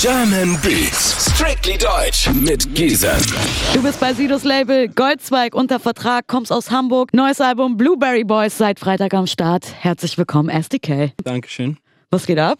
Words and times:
German 0.00 0.58
Beats, 0.62 1.30
strictly 1.34 1.78
deutsch 1.78 2.28
mit 2.32 2.74
Giesen. 2.74 3.10
Du 3.72 3.82
bist 3.82 4.00
bei 4.00 4.12
Sidos 4.12 4.44
Label 4.44 4.88
Goldzweig 4.88 5.54
unter 5.54 5.78
Vertrag, 5.80 6.26
kommst 6.26 6.52
aus 6.52 6.70
Hamburg. 6.70 7.14
Neues 7.14 7.40
Album 7.40 7.76
Blueberry 7.76 8.24
Boys 8.24 8.58
seit 8.58 8.80
Freitag 8.80 9.14
am 9.14 9.26
Start. 9.26 9.66
Herzlich 9.80 10.18
willkommen, 10.18 10.48
SDK. 10.48 11.12
Dankeschön. 11.22 11.78
Was 12.10 12.26
geht 12.26 12.38
ab? 12.38 12.58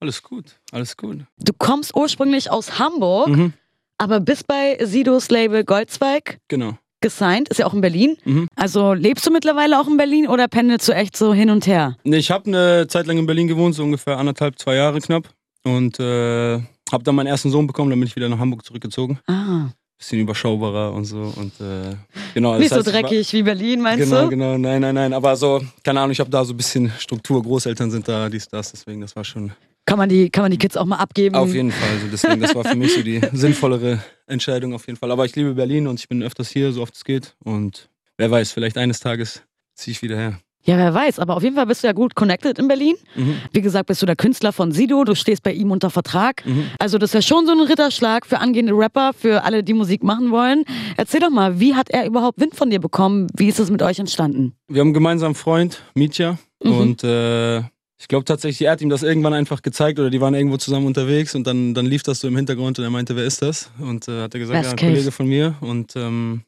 Alles 0.00 0.22
gut, 0.22 0.56
alles 0.72 0.96
gut. 0.96 1.20
Du 1.38 1.52
kommst 1.56 1.94
ursprünglich 1.96 2.50
aus 2.50 2.78
Hamburg, 2.78 3.28
Mhm. 3.28 3.52
aber 3.98 4.20
bist 4.20 4.46
bei 4.46 4.76
Sidos 4.82 5.30
Label 5.30 5.64
Goldzweig 5.64 6.38
Genau. 6.48 6.76
gesigned, 7.00 7.48
ist 7.48 7.58
ja 7.58 7.66
auch 7.66 7.74
in 7.74 7.80
Berlin. 7.80 8.16
Mhm. 8.24 8.48
Also 8.56 8.92
lebst 8.92 9.26
du 9.26 9.30
mittlerweile 9.30 9.80
auch 9.80 9.88
in 9.88 9.96
Berlin 9.96 10.28
oder 10.28 10.48
pendelst 10.48 10.88
du 10.88 10.92
echt 10.92 11.16
so 11.16 11.32
hin 11.32 11.50
und 11.50 11.66
her? 11.66 11.96
Nee, 12.04 12.16
ich 12.18 12.30
habe 12.30 12.46
eine 12.46 12.86
Zeit 12.88 13.06
lang 13.06 13.18
in 13.18 13.26
Berlin 13.26 13.46
gewohnt, 13.48 13.74
so 13.74 13.82
ungefähr 13.84 14.18
anderthalb, 14.18 14.58
zwei 14.58 14.74
Jahre 14.74 15.00
knapp. 15.00 15.28
Und 15.66 15.98
äh, 15.98 16.60
habe 16.92 17.02
dann 17.04 17.14
meinen 17.16 17.26
ersten 17.26 17.50
Sohn 17.50 17.66
bekommen, 17.66 17.90
dann 17.90 17.98
bin 17.98 18.06
ich 18.06 18.14
wieder 18.16 18.28
nach 18.28 18.38
Hamburg 18.38 18.64
zurückgezogen. 18.64 19.18
Ah, 19.26 19.70
Bisschen 19.98 20.20
überschaubarer 20.20 20.92
und 20.92 21.06
so. 21.06 21.32
Und 21.36 21.58
äh, 21.60 21.96
genau. 22.34 22.56
nicht 22.58 22.68
so 22.68 22.76
heißt, 22.76 22.86
ich 22.88 22.94
war- 22.94 23.02
dreckig 23.02 23.32
wie 23.32 23.42
Berlin, 23.42 23.80
meinst 23.80 24.04
Genau, 24.04 24.22
du? 24.24 24.28
genau. 24.28 24.58
Nein, 24.58 24.80
nein, 24.82 24.94
nein. 24.94 25.12
Aber 25.12 25.34
so, 25.36 25.60
keine 25.82 26.00
Ahnung, 26.00 26.12
ich 26.12 26.20
habe 26.20 26.30
da 26.30 26.44
so 26.44 26.52
ein 26.52 26.56
bisschen 26.56 26.92
Struktur. 26.98 27.42
Großeltern 27.42 27.90
sind 27.90 28.06
da, 28.06 28.28
dies, 28.28 28.46
das. 28.46 28.70
Deswegen, 28.72 29.00
das 29.00 29.16
war 29.16 29.24
schon 29.24 29.50
Kann 29.86 29.98
man, 29.98 30.08
die, 30.08 30.28
kann 30.30 30.42
man 30.42 30.50
die 30.50 30.58
Kids 30.58 30.76
auch 30.76 30.84
mal 30.84 30.96
abgeben? 30.98 31.34
auf 31.34 31.52
jeden 31.52 31.72
Fall. 31.72 31.88
Also 31.94 32.06
deswegen, 32.12 32.40
das 32.42 32.54
war 32.54 32.64
für 32.64 32.76
mich 32.76 32.94
so 32.94 33.02
die 33.02 33.20
sinnvollere 33.32 34.00
Entscheidung 34.26 34.74
auf 34.74 34.86
jeden 34.86 34.98
Fall. 34.98 35.10
Aber 35.10 35.24
ich 35.24 35.34
liebe 35.34 35.54
Berlin 35.54 35.88
und 35.88 35.98
ich 35.98 36.08
bin 36.08 36.22
öfters 36.22 36.50
hier, 36.50 36.72
so 36.72 36.82
oft 36.82 36.94
es 36.94 37.02
geht. 37.04 37.34
Und 37.42 37.88
wer 38.18 38.30
weiß, 38.30 38.52
vielleicht 38.52 38.76
eines 38.78 39.00
Tages 39.00 39.42
ziehe 39.74 39.92
ich 39.92 40.02
wieder 40.02 40.16
her. 40.16 40.38
Ja, 40.66 40.76
wer 40.76 40.92
weiß, 40.92 41.20
aber 41.20 41.36
auf 41.36 41.44
jeden 41.44 41.54
Fall 41.54 41.66
bist 41.66 41.84
du 41.84 41.86
ja 41.86 41.92
gut 41.92 42.16
connected 42.16 42.58
in 42.58 42.66
Berlin. 42.66 42.96
Mhm. 43.14 43.36
Wie 43.52 43.60
gesagt, 43.60 43.86
bist 43.86 44.02
du 44.02 44.06
der 44.06 44.16
Künstler 44.16 44.52
von 44.52 44.72
Sido, 44.72 45.04
du 45.04 45.14
stehst 45.14 45.44
bei 45.44 45.52
ihm 45.52 45.70
unter 45.70 45.90
Vertrag. 45.90 46.44
Mhm. 46.44 46.70
Also 46.80 46.98
das 46.98 47.10
ist 47.10 47.14
ja 47.14 47.22
schon 47.22 47.46
so 47.46 47.52
ein 47.52 47.60
Ritterschlag 47.60 48.26
für 48.26 48.38
angehende 48.38 48.72
Rapper, 48.72 49.12
für 49.12 49.44
alle, 49.44 49.62
die 49.62 49.74
Musik 49.74 50.02
machen 50.02 50.32
wollen. 50.32 50.64
Erzähl 50.96 51.20
doch 51.20 51.30
mal, 51.30 51.60
wie 51.60 51.74
hat 51.74 51.88
er 51.90 52.04
überhaupt 52.04 52.40
Wind 52.40 52.56
von 52.56 52.68
dir 52.68 52.80
bekommen? 52.80 53.28
Wie 53.36 53.46
ist 53.46 53.60
es 53.60 53.70
mit 53.70 53.80
euch 53.80 54.00
entstanden? 54.00 54.54
Wir 54.66 54.80
haben 54.80 54.88
einen 54.88 54.94
gemeinsamen 54.94 55.36
Freund, 55.36 55.82
Mietja. 55.94 56.38
Mhm. 56.62 56.72
Und 56.72 57.04
äh, 57.04 57.58
ich 57.98 58.08
glaube 58.08 58.24
tatsächlich, 58.24 58.66
er 58.66 58.72
hat 58.72 58.80
ihm 58.80 58.90
das 58.90 59.02
irgendwann 59.02 59.34
einfach 59.34 59.62
gezeigt 59.62 59.98
oder 60.00 60.10
die 60.10 60.20
waren 60.20 60.34
irgendwo 60.34 60.56
zusammen 60.56 60.86
unterwegs 60.86 61.34
und 61.34 61.46
dann, 61.46 61.74
dann 61.74 61.86
lief 61.86 62.02
das 62.02 62.20
so 62.20 62.28
im 62.28 62.36
Hintergrund 62.36 62.78
und 62.78 62.84
er 62.84 62.90
meinte, 62.90 63.14
wer 63.14 63.24
ist 63.24 63.40
das? 63.40 63.70
Und 63.78 64.08
äh, 64.08 64.22
hat 64.22 64.34
er 64.34 64.40
gesagt, 64.40 64.62
Best 64.62 64.80
ja, 64.80 64.88
ein. 64.88 64.94
Kollege 64.94 65.12
von 65.12 65.26
mir. 65.26 65.54
Und 65.60 65.94
ähm, 65.96 66.42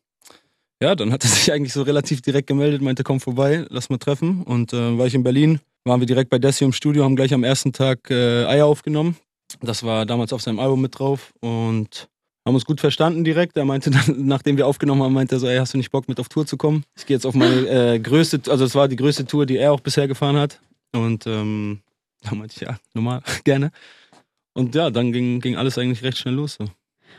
ja, 0.83 0.95
dann 0.95 1.13
hat 1.13 1.25
er 1.25 1.31
sich 1.31 1.53
eigentlich 1.53 1.73
so 1.73 1.83
relativ 1.83 2.23
direkt 2.23 2.47
gemeldet, 2.47 2.83
meinte, 2.83 3.05
komm 3.05 3.21
vorbei, 3.21 3.67
lass 3.69 3.91
mal 3.91 3.99
treffen. 3.99 4.43
Und 4.43 4.73
äh, 4.73 4.99
war 4.99 5.07
ich 5.07 5.15
in 5.15 5.23
Berlin, 5.23 5.61
waren 5.85 6.01
wir 6.01 6.07
direkt 6.07 6.31
bei 6.31 6.39
Desi 6.39 6.65
im 6.65 6.73
Studio, 6.73 7.05
haben 7.05 7.17
gleich 7.17 7.35
am 7.35 7.45
ersten 7.45 7.73
Tag 7.73 8.11
äh, 8.11 8.45
Eier 8.45 8.67
aufgenommen. 8.67 9.17
Das 9.61 9.83
war 9.83 10.07
damals 10.07 10.33
auf 10.33 10.43
seinem 10.43 10.59
Album 10.59 10.81
mit 10.83 10.99
drauf 10.99 11.33
und 11.41 12.09
haben 12.47 12.55
uns 12.55 12.65
gut 12.65 12.81
verstanden 12.81 13.25
direkt. 13.25 13.57
Er 13.57 13.65
meinte 13.65 13.91
dann, 13.91 14.03
nachdem 14.27 14.57
wir 14.57 14.67
aufgenommen 14.67 15.03
haben, 15.03 15.13
meinte 15.13 15.37
er 15.37 15.39
so, 15.39 15.47
ey, 15.47 15.59
hast 15.59 15.75
du 15.75 15.79
nicht 15.79 15.91
Bock 15.91 16.09
mit 16.09 16.21
auf 16.21 16.29
Tour 16.29 16.47
zu 16.47 16.57
kommen? 16.57 16.85
Ich 16.97 17.07
gehe 17.07 17.17
jetzt 17.17 17.27
auf 17.27 17.35
meine 17.35 17.67
äh, 17.95 17.99
größte, 17.99 18.43
also 18.51 18.65
es 18.65 18.75
war 18.75 18.89
die 18.89 18.97
größte 18.97 19.27
Tour, 19.27 19.47
die 19.47 19.57
er 19.57 19.73
auch 19.73 19.81
bisher 19.81 20.09
gefahren 20.09 20.37
hat. 20.37 20.61
Und 20.93 21.27
ähm, 21.27 21.81
da 22.23 22.35
meinte 22.35 22.55
ich, 22.57 22.61
ja, 22.63 22.79
normal, 22.95 23.23
gerne. 23.45 23.71
Und 24.55 24.75
ja, 24.75 24.91
dann 24.91 25.13
ging, 25.13 25.41
ging 25.41 25.57
alles 25.57 25.79
eigentlich 25.79 26.03
recht 26.03 26.19
schnell 26.19 26.35
los. 26.35 26.57
So. 26.59 26.65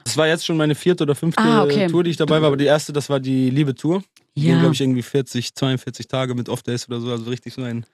Das 0.03 0.17
war 0.17 0.27
jetzt 0.27 0.45
schon 0.45 0.57
meine 0.57 0.75
vierte 0.75 1.03
oder 1.03 1.15
fünfte 1.15 1.41
Ah, 1.41 1.63
okay. 1.63 1.87
Tour, 1.87 2.03
die 2.03 2.11
ich 2.11 2.17
dabei 2.17 2.41
war, 2.41 2.47
aber 2.47 2.57
die 2.57 2.65
erste, 2.65 2.93
das 2.93 3.09
war 3.09 3.19
die 3.19 3.49
Liebe 3.49 3.75
Tour. 3.75 4.03
Die 4.35 4.47
Ja. 4.47 4.59
glaube 4.59 4.73
ich, 4.73 4.81
irgendwie 4.81 5.01
40, 5.01 5.53
42 5.53 6.07
Tage 6.07 6.33
mit 6.35 6.49
Off-Days 6.49 6.87
oder 6.87 6.99
so. 7.01 7.11
Also 7.11 7.29
richtig 7.29 7.53
so 7.53 7.61
ein, 7.63 7.85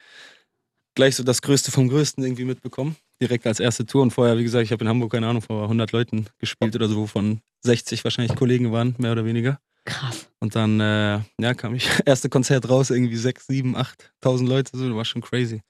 gleich 0.96 1.16
so 1.16 1.24
das 1.24 1.42
Größte 1.42 1.72
vom 1.72 1.90
Größten 1.90 2.24
irgendwie 2.24 2.46
mitbekommen. 2.46 2.96
Direkt 3.22 3.48
als 3.48 3.60
erste 3.60 3.86
Tour. 3.86 4.02
Und 4.04 4.12
vorher, 4.12 4.38
wie 4.38 4.44
gesagt, 4.44 4.64
ich 4.66 4.72
habe 4.72 4.84
in 4.84 4.90
Hamburg, 4.90 5.12
keine 5.12 5.28
Ahnung, 5.28 5.42
vor 5.42 5.64
100 5.64 5.92
Leuten 5.92 6.28
gespielt 6.38 6.76
oder 6.76 6.88
so, 6.88 6.98
wovon 6.98 7.42
60 7.64 8.04
wahrscheinlich 8.04 8.36
Kollegen 8.36 8.72
waren, 8.72 8.96
mehr 8.98 9.12
oder 9.12 9.26
weniger. 9.26 9.60
Krass. 9.86 10.28
Und 10.40 10.56
dann, 10.56 10.80
äh, 10.80 11.20
ja, 11.40 11.54
kam 11.56 11.76
ich, 11.76 11.88
erste 12.06 12.30
Konzert 12.30 12.70
raus, 12.70 12.90
irgendwie 12.90 13.16
6, 13.16 13.48
7, 13.48 13.76
8.000 13.76 14.48
Leute, 14.48 14.72
so, 14.76 14.88
das 14.88 14.96
war 14.96 15.06
schon 15.06 15.22
crazy. 15.22 15.62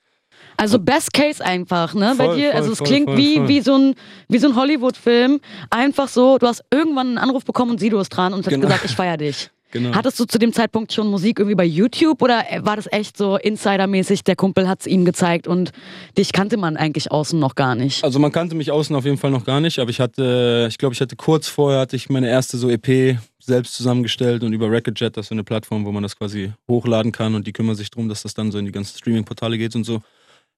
Also 0.58 0.80
Best 0.80 1.14
Case 1.14 1.44
einfach, 1.44 1.94
ne? 1.94 2.16
bei 2.18 2.26
Voll, 2.26 2.36
dir. 2.38 2.52
voll, 2.52 2.58
also 2.60 2.72
es 2.72 2.78
voll, 2.78 2.88
klingt 2.88 3.18
wie, 3.18 3.48
wie 3.48 3.62
so 3.62 3.76
ein, 3.76 3.96
wie 4.30 4.38
so 4.38 4.48
ein 4.48 4.56
Hollywood-Film. 4.56 5.40
Einfach 5.70 6.08
so, 6.08 6.38
du 6.38 6.48
hast 6.48 6.64
irgendwann 6.72 7.08
einen 7.08 7.18
Anruf 7.18 7.44
bekommen 7.46 7.72
und 7.72 7.80
Sido 7.80 8.00
ist 8.00 8.10
dran 8.10 8.34
und 8.34 8.46
hat 8.46 8.54
Genau. 8.54 8.68
gesagt, 8.68 8.86
ich 8.86 8.92
feier 8.96 9.18
dich. 9.18 9.50
Genau. 9.72 9.94
Hattest 9.94 10.18
du 10.22 10.24
zu 10.26 10.40
dem 10.40 10.54
Zeitpunkt 10.54 10.94
schon 10.94 11.08
Musik 11.08 11.38
irgendwie 11.38 11.56
bei 11.56 11.66
YouTube 11.66 12.22
oder 12.22 12.46
war 12.60 12.78
das 12.78 12.88
echt 12.94 13.18
so 13.18 13.36
Insidermäßig, 13.36 14.24
der 14.24 14.38
Kumpel 14.38 14.70
hat 14.70 14.80
es 14.82 14.88
ihm 14.88 15.04
gezeigt 15.04 15.48
und 15.50 15.72
dich 16.18 16.32
kannte 16.32 16.56
man 16.56 16.78
eigentlich 16.78 17.12
außen 17.12 17.38
noch 17.38 17.56
gar 17.56 17.76
nicht? 17.76 18.02
Also 18.02 18.18
man 18.20 18.32
kannte 18.32 18.56
mich 18.56 18.72
außen 18.72 18.96
auf 18.96 19.04
jeden 19.04 19.18
Fall 19.18 19.32
noch 19.32 19.44
gar 19.44 19.60
nicht, 19.60 19.80
aber 19.80 19.90
ich 19.90 20.00
hatte, 20.00 20.68
ich 20.70 20.78
glaube, 20.78 20.94
ich 20.94 21.02
hatte 21.02 21.18
kurz 21.18 21.50
vorher 21.50 21.82
hatte 21.82 21.98
ich 21.98 22.10
meine 22.10 22.30
erste 22.30 22.58
so 22.58 22.70
EP 22.70 23.18
selbst 23.42 23.74
zusammengestellt 23.74 24.44
und 24.46 24.54
über 24.54 24.72
Recordjet, 24.72 25.18
das 25.18 25.26
ist 25.26 25.30
so 25.30 25.36
eine 25.36 25.44
Plattform, 25.44 25.84
wo 25.84 25.92
man 25.92 26.04
das 26.04 26.16
quasi 26.18 26.54
hochladen 26.70 27.12
kann 27.12 27.36
und 27.36 27.46
die 27.46 27.52
kümmern 27.52 27.76
sich 27.76 27.92
darum, 27.92 28.08
dass 28.08 28.22
das 28.24 28.34
dann 28.34 28.54
so 28.54 28.60
in 28.60 28.66
die 28.66 28.72
ganzen 28.72 28.98
Streaming-Portale 28.98 29.58
geht 29.58 29.76
und 29.76 29.84
so. 29.84 30.00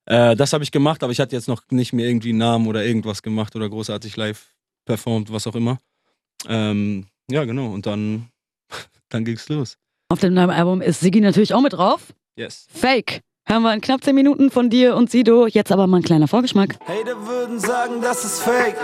Äh, 0.07 0.35
das 0.35 0.53
habe 0.53 0.63
ich 0.63 0.71
gemacht, 0.71 1.03
aber 1.03 1.11
ich 1.11 1.19
hatte 1.19 1.35
jetzt 1.35 1.47
noch 1.47 1.61
nicht 1.69 1.93
mehr 1.93 2.07
irgendwie 2.07 2.29
einen 2.29 2.39
Namen 2.39 2.67
oder 2.67 2.83
irgendwas 2.83 3.21
gemacht 3.21 3.55
oder 3.55 3.69
großartig 3.69 4.15
live 4.15 4.53
performt, 4.85 5.31
was 5.31 5.45
auch 5.47 5.55
immer. 5.55 5.77
Ähm, 6.47 7.07
ja, 7.29 7.43
genau. 7.43 7.67
Und 7.67 7.85
dann, 7.85 8.29
dann 9.09 9.25
ging's 9.25 9.49
los. 9.49 9.77
Auf 10.09 10.19
dem 10.21 10.33
neuen 10.33 10.49
Album 10.49 10.81
ist 10.81 11.01
Sigi 11.01 11.19
natürlich 11.19 11.53
auch 11.53 11.61
mit 11.61 11.73
drauf. 11.73 12.13
Yes. 12.37 12.67
Fake. 12.73 13.21
Hören 13.45 13.63
wir 13.63 13.73
in 13.73 13.81
knapp 13.81 14.03
10 14.03 14.15
Minuten 14.15 14.49
von 14.49 14.69
dir 14.69 14.95
und 14.95 15.09
Sido. 15.09 15.47
Jetzt 15.47 15.71
aber 15.71 15.87
mal 15.87 15.97
ein 15.97 16.03
kleiner 16.03 16.27
Vorgeschmack. 16.27 16.77
Hater 16.85 17.27
würden 17.27 17.59
sagen, 17.59 18.01
das 18.01 18.23
ist 18.25 18.41
fake. 18.41 18.75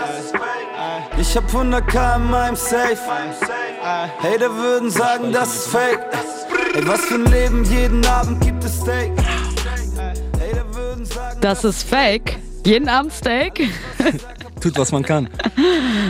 Ich 1.18 1.36
hab 1.36 1.44
100k 1.50 2.16
in 2.16 2.30
meinem 2.30 2.56
Safe. 2.56 2.98
Hater 3.02 4.56
würden 4.56 4.90
sagen, 4.90 5.32
das 5.32 5.54
ist 5.54 5.68
fake. 5.68 6.00
Ey, 6.74 6.86
was 6.86 7.04
für 7.04 7.14
ein 7.14 7.26
Leben, 7.26 7.64
jeden 7.64 8.04
Abend 8.06 8.40
gibt 8.42 8.64
es 8.64 8.80
Steak. 8.80 9.12
Das 11.44 11.62
ist 11.62 11.82
Fake. 11.86 12.38
Jeden 12.64 12.88
Abend 12.88 13.12
Steak. 13.12 13.68
Tut, 14.62 14.78
was 14.78 14.92
man 14.92 15.02
kann. 15.02 15.28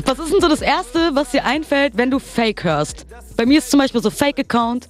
Was 0.07 0.21
ist 0.21 0.33
denn 0.33 0.41
so 0.41 0.49
das 0.49 0.63
Erste, 0.63 1.11
was 1.15 1.33
dir 1.33 1.45
einfällt, 1.45 1.97
wenn 1.97 2.09
du 2.09 2.21
Fake 2.21 2.63
hörst? 2.63 3.05
Bei 3.37 3.45
mir 3.45 3.59
ist 3.59 3.69
zum 3.69 3.81
Beispiel 3.81 4.01
so 4.01 4.11
Fake-Account, 4.11 4.89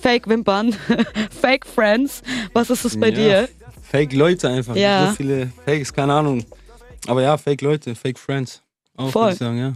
Fake-Wimpern, 0.00 0.74
Fake-Friends. 1.42 2.22
Was 2.54 2.70
ist 2.70 2.86
es 2.86 2.98
bei 2.98 3.10
Ja, 3.10 3.14
dir? 3.42 3.48
Fake 3.82 4.14
Leute 4.14 4.48
einfach. 4.48 4.74
Ja. 4.74 5.08
So 5.08 5.16
viele 5.16 5.52
Fakes, 5.66 5.92
keine 5.92 6.14
Ahnung. 6.14 6.46
Aber 7.06 7.20
ja, 7.20 7.36
Fake 7.36 7.60
Leute, 7.60 7.94
Fake 7.94 8.18
Friends. 8.18 8.62
Auch, 8.96 9.10
Voll. 9.10 9.22
würde 9.24 9.32
ich 9.34 9.38
sagen, 9.38 9.58
ja. 9.58 9.72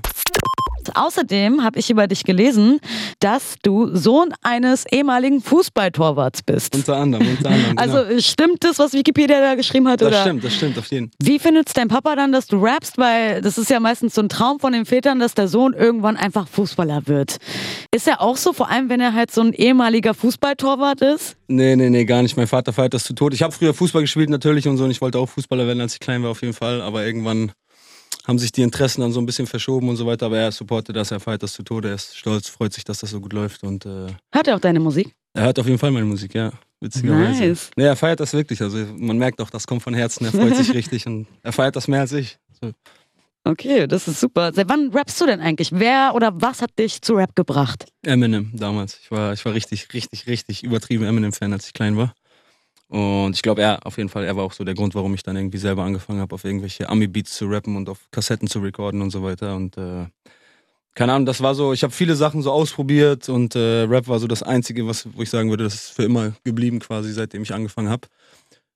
Außerdem 0.95 1.63
habe 1.63 1.79
ich 1.79 1.91
über 1.91 2.07
dich 2.07 2.25
gelesen, 2.25 2.81
dass 3.21 3.57
du 3.63 3.95
Sohn 3.95 4.35
eines 4.43 4.85
ehemaligen 4.91 5.41
Fußballtorwarts 5.41 6.43
bist. 6.43 6.75
Unter 6.75 6.97
anderem, 6.97 7.27
unter 7.29 7.51
anderem. 7.51 7.79
Also 7.79 7.99
genau. 7.99 8.11
äh, 8.11 8.23
stimmt 8.23 8.65
das, 8.65 8.79
was 8.79 8.93
Wikipedia 8.93 9.41
da 9.41 9.55
geschrieben 9.55 9.89
hat? 9.89 10.01
das 10.01 10.09
oder? 10.09 10.23
stimmt, 10.23 10.45
das 10.45 10.55
stimmt 10.55 10.79
auf 10.79 10.87
jeden 10.89 11.11
Wie 11.23 11.39
findet 11.39 11.77
dein 11.77 11.89
Papa 11.89 12.17
dann, 12.17 12.33
dass 12.33 12.47
du 12.47 12.57
rappst? 12.63 12.99
Weil 12.99 13.41
das 13.41 13.59
ist 13.59 13.71
ja 13.71 13.81
meistens 13.81 14.15
so 14.15 14.23
ein 14.23 14.29
Traum 14.29 14.61
von 14.61 14.73
den 14.73 14.85
Vätern, 14.85 15.19
dass 15.19 15.35
der 15.35 15.49
Sohn 15.49 15.73
irgendwann 15.75 16.17
einfach 16.17 16.49
Fußballer 16.49 17.07
wird. 17.07 17.37
Ist 17.95 18.09
er 18.09 18.21
auch 18.21 18.37
so, 18.37 18.53
vor 18.53 18.71
allem 18.71 18.89
wenn 18.89 19.01
er 19.01 19.15
halt 19.15 19.31
so 19.31 19.41
ein 19.41 19.53
ehemaliger 19.53 20.15
Fußballtorwart 20.15 21.01
ist? 21.03 21.37
Nee, 21.49 21.77
nee, 21.77 21.91
nee, 21.91 22.05
gar 22.05 22.23
nicht. 22.23 22.37
Mein 22.37 22.47
Vater 22.47 22.73
feiert 22.73 22.95
das 22.95 23.05
zu 23.05 23.15
Tod. 23.15 23.35
Ich 23.35 23.43
habe 23.43 23.53
früher 23.53 23.75
Fußball 23.75 24.03
gespielt 24.03 24.31
natürlich 24.31 24.67
und 24.69 24.79
so 24.79 24.85
und 24.85 24.91
ich 24.91 25.01
wollte 25.01 25.19
auch 25.19 25.29
Fußballer 25.29 25.67
werden, 25.67 25.81
als 25.81 25.95
ich 25.95 26.01
klein 26.01 26.23
war 26.23 26.31
auf 26.31 26.41
jeden 26.43 26.55
Fall. 26.55 26.81
Aber 26.81 27.05
irgendwann 27.05 27.53
haben 28.27 28.39
sich 28.39 28.53
die 28.53 28.63
Interessen 28.63 29.01
dann 29.01 29.13
so 29.13 29.21
ein 29.21 29.27
bisschen 29.27 29.47
verschoben 29.47 29.89
und 29.89 29.97
so 29.97 30.07
weiter. 30.07 30.27
Aber 30.27 30.39
er 30.39 30.53
supportet 30.53 30.95
das, 30.97 31.11
er 31.11 31.21
feiert 31.21 31.43
das 31.43 31.53
zu 31.53 31.63
Tode, 31.63 31.89
er 31.89 31.95
ist 31.95 32.17
stolz, 32.17 32.49
freut 32.49 32.73
sich, 32.73 32.85
dass 32.85 32.99
das 33.01 33.11
so 33.11 33.21
gut 33.21 33.33
läuft 33.33 33.63
und 33.65 33.85
äh, 33.87 34.07
Hört 34.33 34.47
er 34.49 34.57
auch 34.57 34.61
deine 34.61 34.81
Musik? 34.81 35.15
er 35.35 35.45
hört 35.45 35.59
auf 35.59 35.67
jeden 35.67 35.79
Fall 35.79 35.91
meine 35.91 36.07
Musik, 36.07 36.35
ja. 36.35 36.53
Witzigerweise. 36.81 37.47
Nice. 37.47 37.71
Nee, 37.77 37.85
er 37.85 37.97
feiert 37.97 38.21
das 38.21 38.33
wirklich. 38.33 38.61
Also 38.61 38.77
man 38.97 39.17
merkt 39.17 39.41
auch, 39.41 39.51
das 39.51 39.67
kommt 39.67 39.83
von 39.83 39.95
Herzen, 39.95 40.25
er 40.27 40.33
freut 40.33 40.57
sich 40.57 40.75
richtig 40.75 41.07
und 41.07 41.27
er 41.43 41.53
feiert 41.53 41.77
das 41.77 41.87
mehr 41.89 42.01
als 42.01 42.13
ich. 42.13 42.39
So. 42.61 42.73
Okay, 43.45 43.87
das 43.87 44.07
ist 44.09 44.21
super. 44.21 44.53
Seit 44.53 44.69
wann 44.69 44.91
rappst 44.93 45.21
du 45.21 45.27
denn 45.27 45.41
eigentlich? 45.41 45.73
Wer 45.73 46.13
oder 46.15 46.33
was 46.41 46.61
hat 46.63 46.79
dich 46.79 47.03
zu 47.03 47.15
Rap 47.15 47.35
gebracht? 47.35 47.87
Eminem 48.05 48.51
damals. 48.55 48.99
Ich 49.03 49.11
war, 49.11 49.33
ich 49.33 49.45
war 49.45 49.55
richtig, 49.55 49.93
richtig, 49.95 50.27
richtig 50.27 50.63
übertrieben 50.63 51.05
Eminem-Fan, 51.05 51.53
als 51.53 51.67
ich 51.67 51.73
klein 51.73 51.97
war. 51.97 52.15
Und 52.93 53.35
ich 53.35 53.41
glaube, 53.41 53.63
er 53.63 53.87
auf 53.87 53.97
jeden 53.97 54.11
Fall, 54.11 54.25
er 54.25 54.37
war 54.37 54.45
auch 54.45 54.53
so 54.53 54.65
der 54.65 54.75
Grund, 54.75 54.95
warum 54.95 55.15
ich 55.15 55.23
dann 55.23 55.35
irgendwie 55.35 55.57
selber 55.57 55.83
angefangen 55.83 56.21
habe, 56.21 56.35
auf 56.35 56.45
irgendwelche 56.45 56.91
Ami-Beats 56.91 57.35
zu 57.35 57.47
rappen 57.47 57.75
und 57.75 57.89
auf 57.89 58.11
Kassetten 58.11 58.49
zu 58.49 58.59
recorden 58.59 59.01
und 59.01 59.09
so 59.09 59.23
weiter. 59.23 59.57
Und 59.57 59.79
äh, 59.79 60.09
keine 60.95 61.15
Ahnung, 61.15 61.25
das 61.25 61.41
war 61.41 61.55
so, 61.55 61.73
ich 61.73 61.85
habe 61.85 61.93
viele 61.95 62.17
Sachen 62.17 62.43
so 62.43 62.53
ausprobiert 62.53 63.31
und 63.31 63.57
äh, 63.57 63.85
Rap 63.85 64.09
war 64.09 64.19
so 64.19 64.27
das 64.27 64.43
Einzige, 64.43 64.87
was, 64.87 65.09
wo 65.17 65.23
ich 65.23 65.31
sagen 65.31 65.49
würde, 65.49 65.65
das 65.65 65.75
ist 65.75 65.89
für 65.93 66.03
immer 66.03 66.35
geblieben 66.45 66.81
quasi, 66.81 67.15
seitdem 67.15 67.45
ich 67.45 67.55
angefangen 67.55 67.89
habe. 67.89 68.09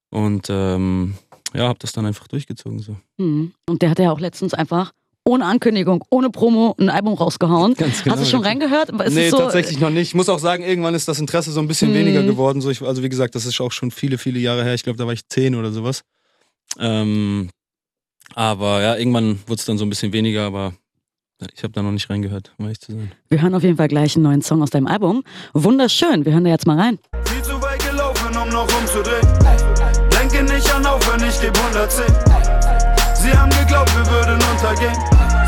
Und 0.09 0.47
ähm, 0.49 1.13
ja, 1.53 1.69
habe 1.69 1.79
das 1.79 1.93
dann 1.93 2.07
einfach 2.07 2.27
durchgezogen 2.27 2.79
so. 2.79 2.97
Hm. 3.19 3.53
Und 3.69 3.83
der 3.83 3.91
hat 3.91 3.99
ja 3.99 4.13
auch 4.13 4.21
letztens 4.21 4.55
einfach 4.55 4.93
ohne 5.27 5.45
Ankündigung, 5.45 6.05
ohne 6.09 6.31
Promo 6.31 6.75
ein 6.79 6.89
Album 6.89 7.15
rausgehauen. 7.15 7.75
Ganz 7.75 8.03
genau, 8.05 8.15
Hast 8.15 8.23
du 8.25 8.31
schon 8.31 8.43
ja. 8.43 8.47
reingehört? 8.49 8.91
Ist 8.91 9.15
nee, 9.15 9.25
es 9.27 9.31
so, 9.33 9.39
tatsächlich 9.39 9.81
noch 9.81 9.91
nicht. 9.91 10.09
Ich 10.09 10.15
muss 10.15 10.29
auch 10.29 10.39
sagen, 10.39 10.63
irgendwann 10.63 10.95
ist 10.95 11.09
das 11.09 11.19
Interesse 11.19 11.51
so 11.51 11.61
ein 11.61 11.67
bisschen 11.69 11.91
Mhm. 11.91 11.95
weniger 11.97 12.23
geworden. 12.23 12.61
So, 12.61 12.71
ich, 12.71 12.81
also 12.83 13.03
wie 13.03 13.09
gesagt, 13.09 13.35
das 13.35 13.45
ist 13.45 13.61
auch 13.61 13.73
schon 13.73 13.91
viele, 13.91 14.19
viele 14.19 14.39
Jahre 14.39 14.63
her. 14.65 14.75
Ich 14.75 14.85
glaube, 14.85 14.99
da 14.99 15.05
war 15.07 15.13
ich 15.13 15.29
zehn 15.29 15.55
oder 15.57 15.73
sowas. 15.73 16.03
Ähm, 16.79 17.51
Aber 18.35 18.83
ja, 18.83 18.97
irgendwann 18.97 19.39
wurde 19.47 19.59
es 19.61 19.65
dann 19.65 19.79
so 19.79 19.85
ein 19.85 19.89
bisschen 19.89 20.13
weniger, 20.13 20.43
aber 20.47 20.73
ich 21.55 21.63
habe 21.63 21.73
da 21.73 21.83
noch 21.83 21.93
nicht 21.93 22.09
reingehört, 22.11 22.53
um 22.59 22.65
ehrlich 22.67 22.81
zu 22.81 22.93
sein. 22.93 23.13
Wir 23.29 23.41
hören 23.43 23.55
auf 23.55 23.63
jeden 23.63 23.77
Fall 23.77 23.89
gleich 23.89 24.17
einen 24.17 24.25
neuen 24.25 24.43
Song 24.43 24.63
aus 24.63 24.71
deinem 24.71 24.87
Album. 24.87 25.23
Wunderschön, 25.55 26.25
wir 26.25 26.33
hören 26.33 26.45
da 26.45 26.51
jetzt 26.51 26.67
mal 26.67 26.79
rein. 26.79 26.99
Viel 27.25 27.43
zu 27.43 27.61
weit 27.63 27.85
gelaufen, 27.89 28.37
um 28.37 28.49
noch 28.49 28.67
umzudrehen. 28.81 29.27
Denke 30.21 30.43
nicht 30.53 30.75
an 30.75 30.87
auf, 30.87 31.01
wenn 31.13 31.29
ich 31.29 31.41
geb 31.41 31.57
110. 31.57 32.05
Sie 33.27 33.37
haben 33.37 33.51
geglaubt, 33.51 33.91
wir 33.97 34.07
würden 34.07 34.39
untergehen. 34.53 34.95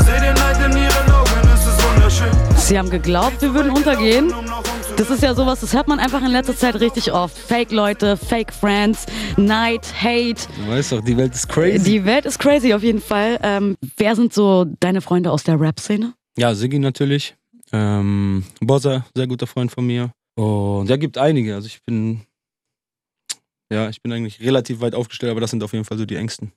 Seh 0.03 0.19
den 0.19 0.33
Neid 0.33 0.57
in 0.57 0.77
ihren 0.77 1.11
Augen, 1.13 1.49
es 1.53 1.65
ist 1.65 1.89
wunderschön. 1.89 2.57
Sie 2.57 2.77
haben 2.77 2.89
geglaubt, 2.89 3.41
wir 3.41 3.53
würden 3.53 3.71
untergehen. 3.71 4.33
Das 4.97 5.09
ist 5.09 5.23
ja 5.23 5.33
sowas, 5.33 5.61
das 5.61 5.73
hört 5.73 5.87
man 5.87 5.97
einfach 5.97 6.21
in 6.21 6.27
letzter 6.27 6.57
Zeit 6.57 6.75
richtig 6.81 7.13
oft. 7.13 7.37
Fake-Leute, 7.37 8.17
Fake-Friends, 8.17 9.05
Neid, 9.37 9.87
Hate. 9.97 10.41
Du 10.57 10.69
weißt 10.69 10.91
doch, 10.91 11.01
die 11.01 11.15
Welt 11.15 11.33
ist 11.33 11.47
crazy. 11.47 11.79
Die 11.81 12.03
Welt 12.03 12.25
ist 12.25 12.37
crazy 12.37 12.73
auf 12.73 12.83
jeden 12.83 12.99
Fall. 12.99 13.39
Ähm, 13.41 13.77
wer 13.95 14.13
sind 14.17 14.33
so 14.33 14.65
deine 14.81 14.99
Freunde 14.99 15.31
aus 15.31 15.43
der 15.43 15.57
Rap-Szene? 15.57 16.13
ja, 16.37 16.53
Siggi 16.53 16.79
natürlich. 16.79 17.35
Ähm, 17.71 18.43
Bossa, 18.59 19.05
sehr 19.15 19.27
guter 19.27 19.47
Freund 19.47 19.71
von 19.71 19.85
mir. 19.87 20.11
Und 20.35 20.89
ja, 20.89 20.97
gibt 20.97 21.17
einige. 21.17 21.55
Also 21.55 21.67
ich 21.67 21.81
bin, 21.85 22.21
ja, 23.71 23.89
ich 23.89 24.01
bin 24.01 24.11
eigentlich 24.11 24.39
relativ 24.41 24.81
weit 24.81 24.95
aufgestellt, 24.95 25.31
aber 25.31 25.41
das 25.41 25.51
sind 25.51 25.63
auf 25.63 25.73
jeden 25.73 25.85
Fall 25.85 25.97
so 25.97 26.05
die 26.05 26.15
engsten. 26.15 26.51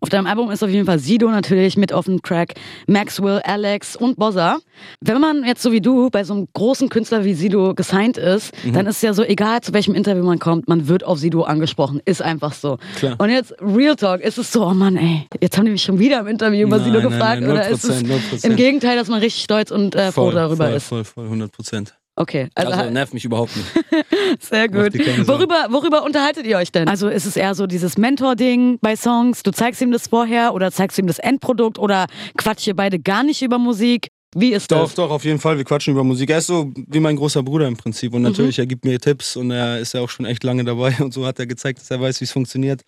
Auf 0.00 0.08
deinem 0.08 0.26
Album 0.26 0.50
ist 0.50 0.62
auf 0.62 0.70
jeden 0.70 0.86
Fall 0.86 0.98
Sido 0.98 1.30
natürlich 1.30 1.76
mit 1.76 1.92
auf 1.92 2.06
dem 2.06 2.22
Track, 2.22 2.54
Maxwell, 2.86 3.40
Alex 3.44 3.96
und 3.96 4.16
Bossa. 4.16 4.58
Wenn 5.00 5.20
man 5.20 5.44
jetzt 5.44 5.62
so 5.62 5.72
wie 5.72 5.80
du 5.80 6.10
bei 6.10 6.24
so 6.24 6.34
einem 6.34 6.48
großen 6.52 6.88
Künstler 6.88 7.24
wie 7.24 7.34
Sido 7.34 7.74
gesigned 7.74 8.16
ist, 8.16 8.52
dann 8.72 8.86
ist 8.86 8.96
es 8.96 9.02
ja 9.02 9.12
so, 9.12 9.22
egal 9.22 9.60
zu 9.60 9.72
welchem 9.72 9.94
Interview 9.94 10.24
man 10.24 10.38
kommt, 10.38 10.68
man 10.68 10.88
wird 10.88 11.04
auf 11.04 11.18
Sido 11.18 11.42
angesprochen. 11.42 12.00
Ist 12.04 12.22
einfach 12.22 12.52
so. 12.52 12.78
Klar. 12.96 13.16
Und 13.18 13.30
jetzt 13.30 13.54
Real 13.60 13.96
Talk, 13.96 14.20
ist 14.20 14.38
es 14.38 14.52
so, 14.52 14.66
oh 14.66 14.74
Mann, 14.74 14.96
ey, 14.96 15.26
jetzt 15.40 15.56
haben 15.56 15.64
die 15.66 15.72
mich 15.72 15.82
schon 15.82 15.98
wieder 15.98 16.20
im 16.20 16.26
Interview 16.26 16.66
über 16.66 16.78
Nein, 16.78 16.86
Sido 16.86 17.00
nein, 17.00 17.08
gefragt. 17.10 17.40
nein, 17.42 17.50
oder 17.50 17.68
ist 17.68 17.84
es 17.84 18.02
0%, 18.02 18.06
0%. 18.32 18.44
im 18.46 18.56
Gegenteil, 18.56 18.96
dass 18.96 19.08
man 19.08 19.20
richtig 19.20 19.42
stolz 19.42 19.70
und 19.70 19.94
äh, 19.94 20.12
froh 20.12 20.26
Voll, 20.26 20.34
darüber 20.34 20.66
voll, 20.66 20.76
ist? 20.76 20.88
Voll, 20.88 21.04
voll, 21.04 21.24
100 21.24 21.52
Prozent. 21.52 21.94
Okay, 22.20 22.48
also, 22.56 22.72
Also 22.72 22.90
nervt 22.90 23.14
mich 23.14 23.24
überhaupt 23.24 23.52
nicht. 23.56 23.68
sehr 24.40 24.66
gut. 24.68 24.92
Worüber, 25.28 25.68
worüber 25.70 26.02
unterhaltet 26.02 26.46
ihr 26.46 26.56
euch 26.56 26.72
denn? 26.72 26.88
Also 26.88 27.06
ist 27.08 27.26
es 27.26 27.36
eher 27.36 27.54
so 27.54 27.68
dieses 27.68 27.96
Mentor-Ding 27.96 28.78
bei 28.80 28.96
Songs, 28.96 29.44
du 29.44 29.52
zeigst 29.52 29.80
ihm 29.80 29.92
das 29.92 30.08
vorher 30.08 30.52
oder 30.52 30.72
zeigst 30.72 30.98
ihm 30.98 31.06
das 31.06 31.20
Endprodukt 31.20 31.78
oder 31.78 32.06
quatscht 32.36 32.66
ihr 32.66 32.74
beide 32.74 32.98
gar 32.98 33.22
nicht 33.22 33.40
über 33.40 33.58
Musik? 33.58 34.08
Wie 34.34 34.52
ist 34.52 34.72
Doch, 34.72 34.82
das? 34.82 34.94
doch, 34.96 35.10
auf 35.10 35.24
jeden 35.24 35.38
Fall. 35.38 35.58
Wir 35.58 35.64
quatschen 35.64 35.92
über 35.94 36.02
Musik. 36.02 36.30
Er 36.30 36.38
ist 36.38 36.48
so 36.48 36.72
wie 36.74 37.00
mein 37.00 37.14
großer 37.14 37.42
Bruder 37.44 37.68
im 37.68 37.76
Prinzip. 37.76 38.12
Und 38.12 38.22
natürlich, 38.22 38.58
er 38.58 38.66
gibt 38.66 38.84
mir 38.84 38.98
Tipps 38.98 39.36
und 39.36 39.52
er 39.52 39.78
ist 39.78 39.94
ja 39.94 40.00
auch 40.00 40.10
schon 40.10 40.26
echt 40.26 40.42
lange 40.42 40.64
dabei. 40.64 40.94
Und 41.00 41.14
so 41.14 41.24
hat 41.24 41.38
er 41.38 41.46
gezeigt, 41.46 41.78
dass 41.80 41.90
er 41.90 42.00
weiß, 42.00 42.20
wie 42.20 42.24
es 42.24 42.32
funktioniert. 42.32 42.82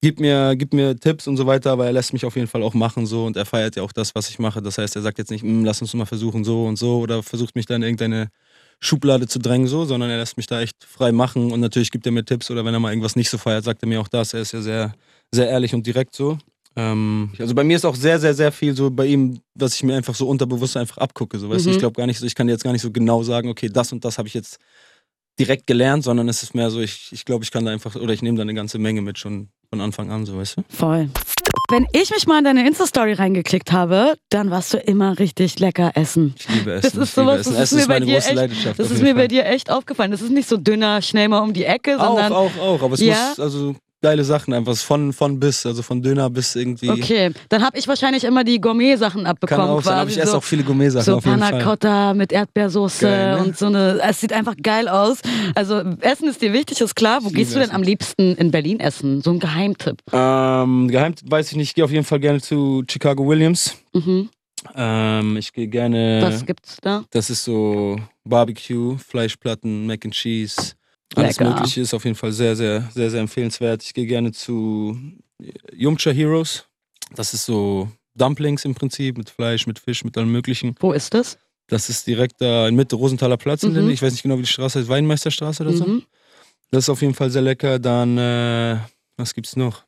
Gibt 0.00 0.20
mir, 0.20 0.54
gibt 0.54 0.72
mir 0.72 0.96
Tipps 0.96 1.26
und 1.26 1.36
so 1.36 1.44
weiter, 1.46 1.72
aber 1.72 1.84
er 1.86 1.92
lässt 1.92 2.12
mich 2.12 2.24
auf 2.24 2.36
jeden 2.36 2.46
Fall 2.46 2.62
auch 2.62 2.72
machen 2.72 3.04
so 3.04 3.26
und 3.26 3.36
er 3.36 3.44
feiert 3.44 3.74
ja 3.74 3.82
auch 3.82 3.90
das, 3.90 4.14
was 4.14 4.30
ich 4.30 4.38
mache. 4.38 4.62
Das 4.62 4.78
heißt, 4.78 4.94
er 4.94 5.02
sagt 5.02 5.18
jetzt 5.18 5.32
nicht, 5.32 5.42
"Mm, 5.42 5.64
lass 5.64 5.82
uns 5.82 5.92
mal 5.92 6.06
versuchen 6.06 6.44
so 6.44 6.66
und 6.66 6.76
so 6.76 7.00
oder 7.00 7.24
versucht 7.24 7.56
mich 7.56 7.66
dann 7.66 7.82
in 7.82 7.88
irgendeine 7.88 8.28
Schublade 8.80 9.26
zu 9.26 9.38
drängen 9.38 9.66
so, 9.66 9.84
sondern 9.84 10.10
er 10.10 10.18
lässt 10.18 10.36
mich 10.36 10.46
da 10.46 10.60
echt 10.60 10.76
frei 10.84 11.10
machen 11.12 11.50
und 11.52 11.60
natürlich 11.60 11.90
gibt 11.90 12.06
er 12.06 12.12
mir 12.12 12.24
Tipps 12.24 12.50
oder 12.50 12.64
wenn 12.64 12.74
er 12.74 12.80
mal 12.80 12.90
irgendwas 12.90 13.16
nicht 13.16 13.28
so 13.30 13.38
feiert, 13.38 13.64
sagt 13.64 13.82
er 13.82 13.88
mir 13.88 14.00
auch 14.00 14.08
das. 14.08 14.34
Er 14.34 14.40
ist 14.40 14.52
ja 14.52 14.60
sehr, 14.62 14.94
sehr 15.34 15.48
ehrlich 15.48 15.74
und 15.74 15.86
direkt 15.86 16.14
so. 16.14 16.38
Ähm, 16.76 17.30
also 17.38 17.54
bei 17.56 17.64
mir 17.64 17.76
ist 17.76 17.84
auch 17.84 17.96
sehr, 17.96 18.20
sehr, 18.20 18.34
sehr 18.34 18.52
viel 18.52 18.76
so 18.76 18.88
bei 18.90 19.06
ihm, 19.06 19.40
was 19.54 19.74
ich 19.74 19.82
mir 19.82 19.96
einfach 19.96 20.14
so 20.14 20.28
unterbewusst 20.28 20.76
einfach 20.76 20.98
abgucke. 20.98 21.38
So, 21.38 21.50
weißt 21.50 21.64
du, 21.66 21.70
Mhm. 21.70 21.74
ich 21.74 21.80
glaube 21.80 21.96
gar 21.96 22.06
nicht 22.06 22.18
so, 22.20 22.26
ich 22.26 22.36
kann 22.36 22.48
jetzt 22.48 22.62
gar 22.62 22.72
nicht 22.72 22.82
so 22.82 22.92
genau 22.92 23.22
sagen, 23.24 23.48
okay, 23.48 23.68
das 23.68 23.90
und 23.90 24.04
das 24.04 24.16
habe 24.18 24.28
ich 24.28 24.34
jetzt 24.34 24.58
direkt 25.38 25.66
gelernt, 25.66 26.04
sondern 26.04 26.28
es 26.28 26.42
ist 26.42 26.54
mehr 26.54 26.70
so, 26.70 26.80
ich, 26.80 27.08
ich 27.12 27.24
glaube, 27.24 27.44
ich 27.44 27.50
kann 27.50 27.64
da 27.64 27.70
einfach, 27.72 27.94
oder 27.96 28.12
ich 28.12 28.22
nehme 28.22 28.36
da 28.36 28.42
eine 28.42 28.54
ganze 28.54 28.78
Menge 28.78 29.00
mit 29.02 29.18
schon 29.18 29.48
von 29.70 29.80
Anfang 29.80 30.10
an, 30.10 30.24
so 30.26 30.36
weißt 30.38 30.58
du? 30.58 30.62
Voll. 30.68 31.08
Wenn 31.70 31.86
ich 31.92 32.10
mich 32.10 32.26
mal 32.26 32.38
in 32.38 32.44
deine 32.44 32.66
Insta-Story 32.66 33.12
reingeklickt 33.12 33.72
habe, 33.72 34.14
dann 34.30 34.50
warst 34.50 34.72
du 34.72 34.78
immer 34.78 35.18
richtig 35.18 35.58
lecker 35.58 35.92
essen. 35.94 36.34
Ich 36.38 36.48
liebe 36.48 36.72
Essen. 36.72 36.98
Das 36.98 37.08
ist 37.10 37.14
sowas, 37.14 37.40
Essen. 37.40 37.52
das 37.54 37.60
ist 37.72 37.72
Essen 37.72 37.74
mir 37.76 37.80
ist 37.82 37.88
bei 37.88 37.94
meine 37.94 38.06
dir 38.06 38.12
große 38.14 38.26
echt- 38.28 38.36
Leidenschaft. 38.36 38.78
Das 38.78 38.86
auf 38.86 38.92
ist 38.92 38.98
jeden 38.98 39.08
mir 39.08 39.14
bei 39.14 39.20
Fall. 39.22 39.28
dir 39.28 39.44
echt 39.46 39.70
aufgefallen. 39.70 40.10
Das 40.10 40.22
ist 40.22 40.30
nicht 40.30 40.48
so 40.48 40.56
dünner, 40.56 41.02
schnell 41.02 41.28
mal 41.28 41.40
um 41.40 41.52
die 41.52 41.64
Ecke, 41.64 42.00
Auch, 42.00 42.06
sondern. 42.08 42.32
auch, 42.32 42.56
auch. 42.58 42.82
Aber 42.82 42.94
es 42.94 43.00
Ja? 43.00 43.28
muss, 43.30 43.40
also 43.40 43.76
geile 44.00 44.24
Sachen 44.24 44.54
einfach. 44.54 44.76
Von, 44.76 45.12
von 45.12 45.40
bis, 45.40 45.66
also 45.66 45.82
von 45.82 46.02
Döner 46.02 46.30
bis 46.30 46.54
irgendwie. 46.54 46.90
Okay, 46.90 47.32
dann 47.48 47.64
habe 47.64 47.78
ich 47.78 47.88
wahrscheinlich 47.88 48.24
immer 48.24 48.44
die 48.44 48.60
Gourmet-Sachen 48.60 49.22
Kann 49.24 49.26
abbekommen. 49.26 49.68
auch 49.68 49.82
sein, 49.82 49.98
aber 49.98 50.10
ich 50.10 50.18
esse 50.18 50.32
so. 50.32 50.38
auch 50.38 50.44
viele 50.44 50.62
Gourmet-Sachen 50.62 51.04
So 51.04 51.16
auf 51.16 51.24
jeden 51.24 51.40
Panna 51.40 51.50
Fall. 51.50 51.64
Cotta 51.64 52.14
mit 52.14 52.32
Erdbeersoße 52.32 53.06
Geil, 53.06 53.34
ne? 53.36 53.44
und 53.44 53.58
so 53.58 53.66
eine. 53.66 54.00
Es 54.08 54.20
sieht 54.20 54.32
einfach 54.32 54.54
geil 54.62 54.88
aus. 54.88 55.18
Also 55.54 55.82
Essen 56.00 56.28
ist 56.28 56.40
dir 56.42 56.52
wichtig, 56.52 56.80
ist 56.80 56.94
klar. 56.94 57.20
Wo 57.22 57.30
gehst 57.30 57.54
du 57.54 57.58
denn 57.58 57.70
am 57.70 57.82
liebsten 57.82 58.34
in 58.36 58.50
Berlin 58.50 58.80
essen? 58.80 59.22
So 59.22 59.30
ein 59.30 59.38
Geheimtipp. 59.40 59.98
Ähm, 60.12 60.88
Geheimtipp 60.88 61.30
weiß 61.30 61.50
ich 61.50 61.56
nicht. 61.56 61.68
Ich 61.68 61.74
gehe 61.74 61.84
auf 61.84 61.90
jeden 61.92 62.04
Fall 62.04 62.20
gerne 62.20 62.40
zu 62.40 62.84
Chicago 62.88 63.26
Williams. 63.26 63.76
Mhm. 63.92 64.28
Ähm, 64.74 65.36
ich 65.36 65.52
gehe 65.52 65.68
gerne. 65.68 66.20
Was 66.22 66.44
gibt's 66.44 66.78
da? 66.82 67.04
Das 67.10 67.30
ist 67.30 67.44
so 67.44 67.96
Barbecue, 68.24 68.96
Fleischplatten, 68.98 69.86
Mac 69.86 70.04
and 70.04 70.14
Cheese. 70.14 70.72
Alles 71.18 71.38
Lecker. 71.38 71.54
Mögliche 71.54 71.80
ist 71.80 71.94
auf 71.94 72.04
jeden 72.04 72.16
Fall 72.16 72.32
sehr, 72.32 72.56
sehr, 72.56 72.88
sehr, 72.94 73.10
sehr 73.10 73.20
empfehlenswert. 73.20 73.82
Ich 73.82 73.94
gehe 73.94 74.06
gerne 74.06 74.32
zu 74.32 74.96
Yumcha 75.72 76.10
Heroes. 76.10 76.64
Das 77.14 77.34
ist 77.34 77.44
so 77.44 77.88
Dumplings 78.14 78.64
im 78.64 78.74
Prinzip 78.74 79.16
mit 79.16 79.30
Fleisch, 79.30 79.66
mit 79.66 79.78
Fisch, 79.78 80.04
mit 80.04 80.16
allem 80.18 80.30
Möglichen. 80.30 80.74
Wo 80.80 80.92
ist 80.92 81.14
das? 81.14 81.38
Das 81.68 81.90
ist 81.90 82.06
direkt 82.06 82.40
da 82.40 82.66
in 82.68 82.76
Mitte 82.76 82.96
Rosenthaler 82.96 83.36
Platz 83.36 83.62
Mhm. 83.62 83.90
Ich 83.90 84.02
weiß 84.02 84.12
nicht 84.12 84.22
genau, 84.22 84.38
wie 84.38 84.42
die 84.42 84.48
Straße 84.48 84.80
heißt. 84.80 84.88
Weinmeisterstraße 84.88 85.62
oder 85.62 85.72
so. 85.72 85.86
Mhm. 85.86 86.02
Das 86.70 86.84
ist 86.84 86.88
auf 86.90 87.02
jeden 87.02 87.14
Fall 87.14 87.30
sehr 87.30 87.42
lecker. 87.42 87.78
Dann, 87.78 88.18
äh, 88.18 88.78
was 89.16 89.34
gibt's 89.34 89.56
noch? 89.56 89.84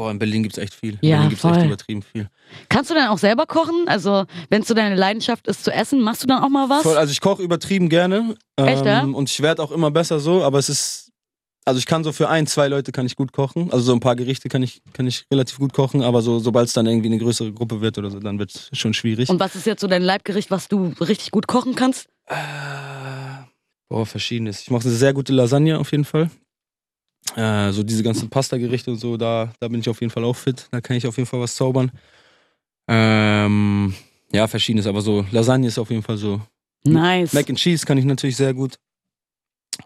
Boah, 0.00 0.10
in 0.10 0.18
Berlin 0.18 0.42
gibt's 0.42 0.56
echt 0.56 0.72
viel. 0.72 0.94
In 1.02 1.08
Ja, 1.10 1.16
Berlin 1.16 1.28
gibt's 1.28 1.42
voll. 1.42 1.54
echt 1.58 1.66
übertrieben 1.66 2.00
viel. 2.00 2.30
Kannst 2.70 2.90
du 2.90 2.94
dann 2.94 3.08
auch 3.08 3.18
selber 3.18 3.44
kochen? 3.44 3.84
Also, 3.86 4.24
wenn 4.48 4.62
es 4.62 4.68
so 4.68 4.72
deine 4.72 4.94
Leidenschaft 4.94 5.46
ist 5.46 5.62
zu 5.62 5.70
essen, 5.70 6.00
machst 6.00 6.22
du 6.22 6.26
dann 6.26 6.42
auch 6.42 6.48
mal 6.48 6.70
was? 6.70 6.84
Voll, 6.84 6.96
also 6.96 7.12
ich 7.12 7.20
koche 7.20 7.42
übertrieben 7.42 7.90
gerne. 7.90 8.34
Echt, 8.56 8.86
ja? 8.86 9.02
Und 9.02 9.28
ich 9.30 9.42
werde 9.42 9.62
auch 9.62 9.70
immer 9.70 9.90
besser 9.90 10.18
so, 10.18 10.42
aber 10.42 10.58
es 10.58 10.70
ist. 10.70 11.12
Also 11.66 11.78
ich 11.78 11.84
kann 11.84 12.02
so 12.02 12.12
für 12.12 12.30
ein, 12.30 12.46
zwei 12.46 12.68
Leute 12.68 12.92
kann 12.92 13.04
ich 13.04 13.14
gut 13.14 13.34
kochen. 13.34 13.70
Also 13.70 13.84
so 13.84 13.92
ein 13.92 14.00
paar 14.00 14.16
Gerichte 14.16 14.48
kann 14.48 14.62
ich, 14.62 14.80
kann 14.94 15.06
ich 15.06 15.26
relativ 15.30 15.58
gut 15.58 15.74
kochen, 15.74 16.02
aber 16.02 16.22
so, 16.22 16.38
sobald 16.38 16.68
es 16.68 16.72
dann 16.72 16.86
irgendwie 16.86 17.08
eine 17.08 17.18
größere 17.18 17.52
Gruppe 17.52 17.82
wird 17.82 17.98
oder 17.98 18.10
so, 18.10 18.20
dann 18.20 18.38
wird 18.38 18.52
es 18.54 18.70
schon 18.72 18.94
schwierig. 18.94 19.28
Und 19.28 19.38
was 19.38 19.54
ist 19.54 19.66
jetzt 19.66 19.82
so 19.82 19.86
dein 19.86 20.00
Leibgericht, 20.02 20.50
was 20.50 20.68
du 20.68 20.94
richtig 20.98 21.30
gut 21.30 21.46
kochen 21.46 21.74
kannst? 21.74 22.08
Äh, 22.24 22.36
boah, 23.90 24.06
verschiedenes. 24.06 24.62
Ich 24.62 24.70
mache 24.70 24.84
eine 24.84 24.94
sehr 24.94 25.12
gute 25.12 25.34
Lasagne 25.34 25.78
auf 25.78 25.92
jeden 25.92 26.06
Fall. 26.06 26.30
Äh, 27.36 27.70
so 27.72 27.82
diese 27.82 28.02
ganzen 28.02 28.28
Pasta-Gerichte 28.28 28.90
und 28.90 28.98
so, 28.98 29.16
da, 29.16 29.52
da 29.60 29.68
bin 29.68 29.80
ich 29.80 29.88
auf 29.88 30.00
jeden 30.00 30.10
Fall 30.10 30.24
auch 30.24 30.36
fit. 30.36 30.66
Da 30.70 30.80
kann 30.80 30.96
ich 30.96 31.06
auf 31.06 31.16
jeden 31.16 31.28
Fall 31.28 31.40
was 31.40 31.54
zaubern. 31.54 31.90
Ähm, 32.88 33.94
ja, 34.32 34.46
verschiedenes, 34.48 34.86
aber 34.86 35.00
so 35.00 35.24
Lasagne 35.30 35.68
ist 35.68 35.78
auf 35.78 35.90
jeden 35.90 36.02
Fall 36.02 36.16
so. 36.16 36.40
Nice. 36.84 37.32
Mac 37.32 37.48
and 37.48 37.58
Cheese 37.58 37.86
kann 37.86 37.98
ich 37.98 38.04
natürlich 38.04 38.36
sehr 38.36 38.54
gut. 38.54 38.78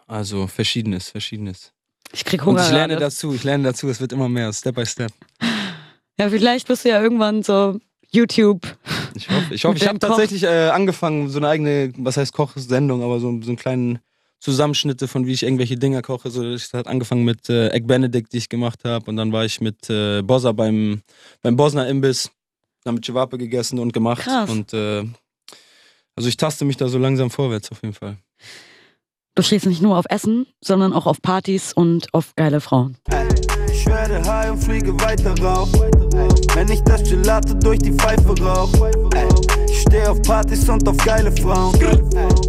Also 0.07 0.47
verschiedenes, 0.47 1.11
verschiedenes. 1.11 1.73
Ich 2.13 2.25
krieg 2.25 2.41
Und 2.43 2.55
Hunger. 2.55 2.65
ich 2.65 2.73
lerne 2.73 2.95
gerade. 2.95 3.07
dazu, 3.07 3.35
ich 3.35 3.45
lerne 3.45 3.65
dazu, 3.65 3.89
es 3.89 4.01
wird 4.01 4.13
immer 4.13 4.29
mehr, 4.29 4.53
Step 4.53 4.75
by 4.75 4.87
Step. 4.87 5.13
Ja, 6.17 6.31
vielleicht 6.31 6.69
bist 6.69 6.85
du 6.85 6.91
ja 6.91 7.03
irgendwann 7.03 7.43
so 7.43 7.81
YouTube. 8.13 8.65
Ich 9.17 9.29
hoffe, 9.29 9.53
ich 9.53 9.65
hoffe, 9.65 9.77
ich 9.77 9.89
habe 9.89 9.99
tatsächlich 9.99 10.45
äh, 10.45 10.69
angefangen, 10.69 11.29
so 11.29 11.39
eine 11.41 11.49
eigene, 11.49 11.93
was 11.97 12.17
heißt 12.17 12.33
Kochsendung, 12.33 13.03
aber 13.03 13.19
so, 13.19 13.43
so 13.43 13.49
einen 13.49 13.57
kleinen 13.57 13.99
Zusammenschnitte 14.45 15.09
von 15.09 15.27
wie 15.27 15.33
ich 15.33 15.43
irgendwelche 15.43 15.77
Dinger 15.77 16.03
koche. 16.03 16.31
So, 16.31 16.43
ich 16.53 16.71
hat 16.75 16.87
angefangen 16.87 17.25
mit 17.25 17.49
äh, 17.49 17.71
Egg 17.71 17.87
Benedict, 17.87 18.31
die 18.31 18.37
ich 18.37 18.51
gemacht 18.51 18.85
habe, 18.85 19.07
und 19.11 19.17
dann 19.17 19.33
war 19.33 19.47
ich 19.47 19.63
mit 19.63 19.89
äh, 19.89 20.21
Bossa 20.21 20.53
beim, 20.53 21.01
beim 21.41 21.57
Bosner 21.57 21.89
Imbiss, 21.89 22.31
dann 22.85 22.97
mit 22.97 23.07
Chivape 23.07 23.39
gegessen 23.39 23.79
und 23.79 23.95
gemacht. 23.95 24.23
Krass. 24.23 24.51
Und 24.51 24.75
äh, 24.75 25.03
also 26.15 26.29
ich 26.29 26.37
taste 26.37 26.67
mich 26.67 26.77
da 26.77 26.89
so 26.89 26.99
langsam 26.99 27.31
vorwärts 27.31 27.73
auf 27.73 27.81
jeden 27.83 27.95
Fall. 27.95 28.19
Du 29.35 29.43
stehst 29.43 29.65
nicht 29.65 29.81
nur 29.81 29.97
auf 29.97 30.05
Essen, 30.11 30.47
sondern 30.61 30.93
auch 30.93 31.07
auf 31.07 31.23
Partys 31.23 31.73
und 31.73 32.13
auf 32.13 32.35
geile 32.37 32.61
Frauen. 32.61 32.99
Ich 33.73 33.87
werde 33.87 34.23
high 34.25 34.51
und 34.51 34.63
fliege 34.63 34.93
weiter 35.01 35.35
rauf. 35.43 35.73
Wenn 36.55 36.69
ich 36.69 36.83
das 36.83 37.03
Gelato 37.09 37.55
durch 37.55 37.79
die 37.79 37.93
Pfeife 37.93 38.39
rauch. 38.43 39.04
Stehe 39.95 40.11
auf 40.11 40.21
Partys 40.23 40.69
und 40.69 40.89
auf 40.89 40.97
geile 40.97 41.31
Frauen. 41.31 41.73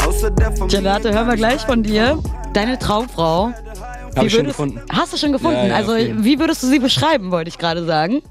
Außer 0.04 0.32
der 0.32 0.52
Familie. 0.52 0.82
Hören 0.82 1.28
wir 1.28 1.36
gleich 1.36 1.62
von 1.62 1.84
dir. 1.84 2.20
Deine 2.54 2.80
Traumfrau. 2.80 3.52
Habe 3.52 4.22
Wie 4.22 4.26
ich 4.26 4.32
schon 4.34 4.40
würdest- 4.40 4.58
gefunden. 4.58 4.82
Hast 4.92 5.14
du 5.14 5.18
schon 5.18 5.32
gefunden? 5.32 5.58
Ja, 5.58 5.68
ja, 5.68 5.76
also, 5.76 5.92
wie 5.96 6.40
würdest 6.40 6.64
du 6.64 6.68
sie 6.68 6.80
beschreiben, 6.80 7.30
wollte 7.30 7.50
ich 7.50 7.60
gerade 7.60 7.86
sagen. 7.86 8.24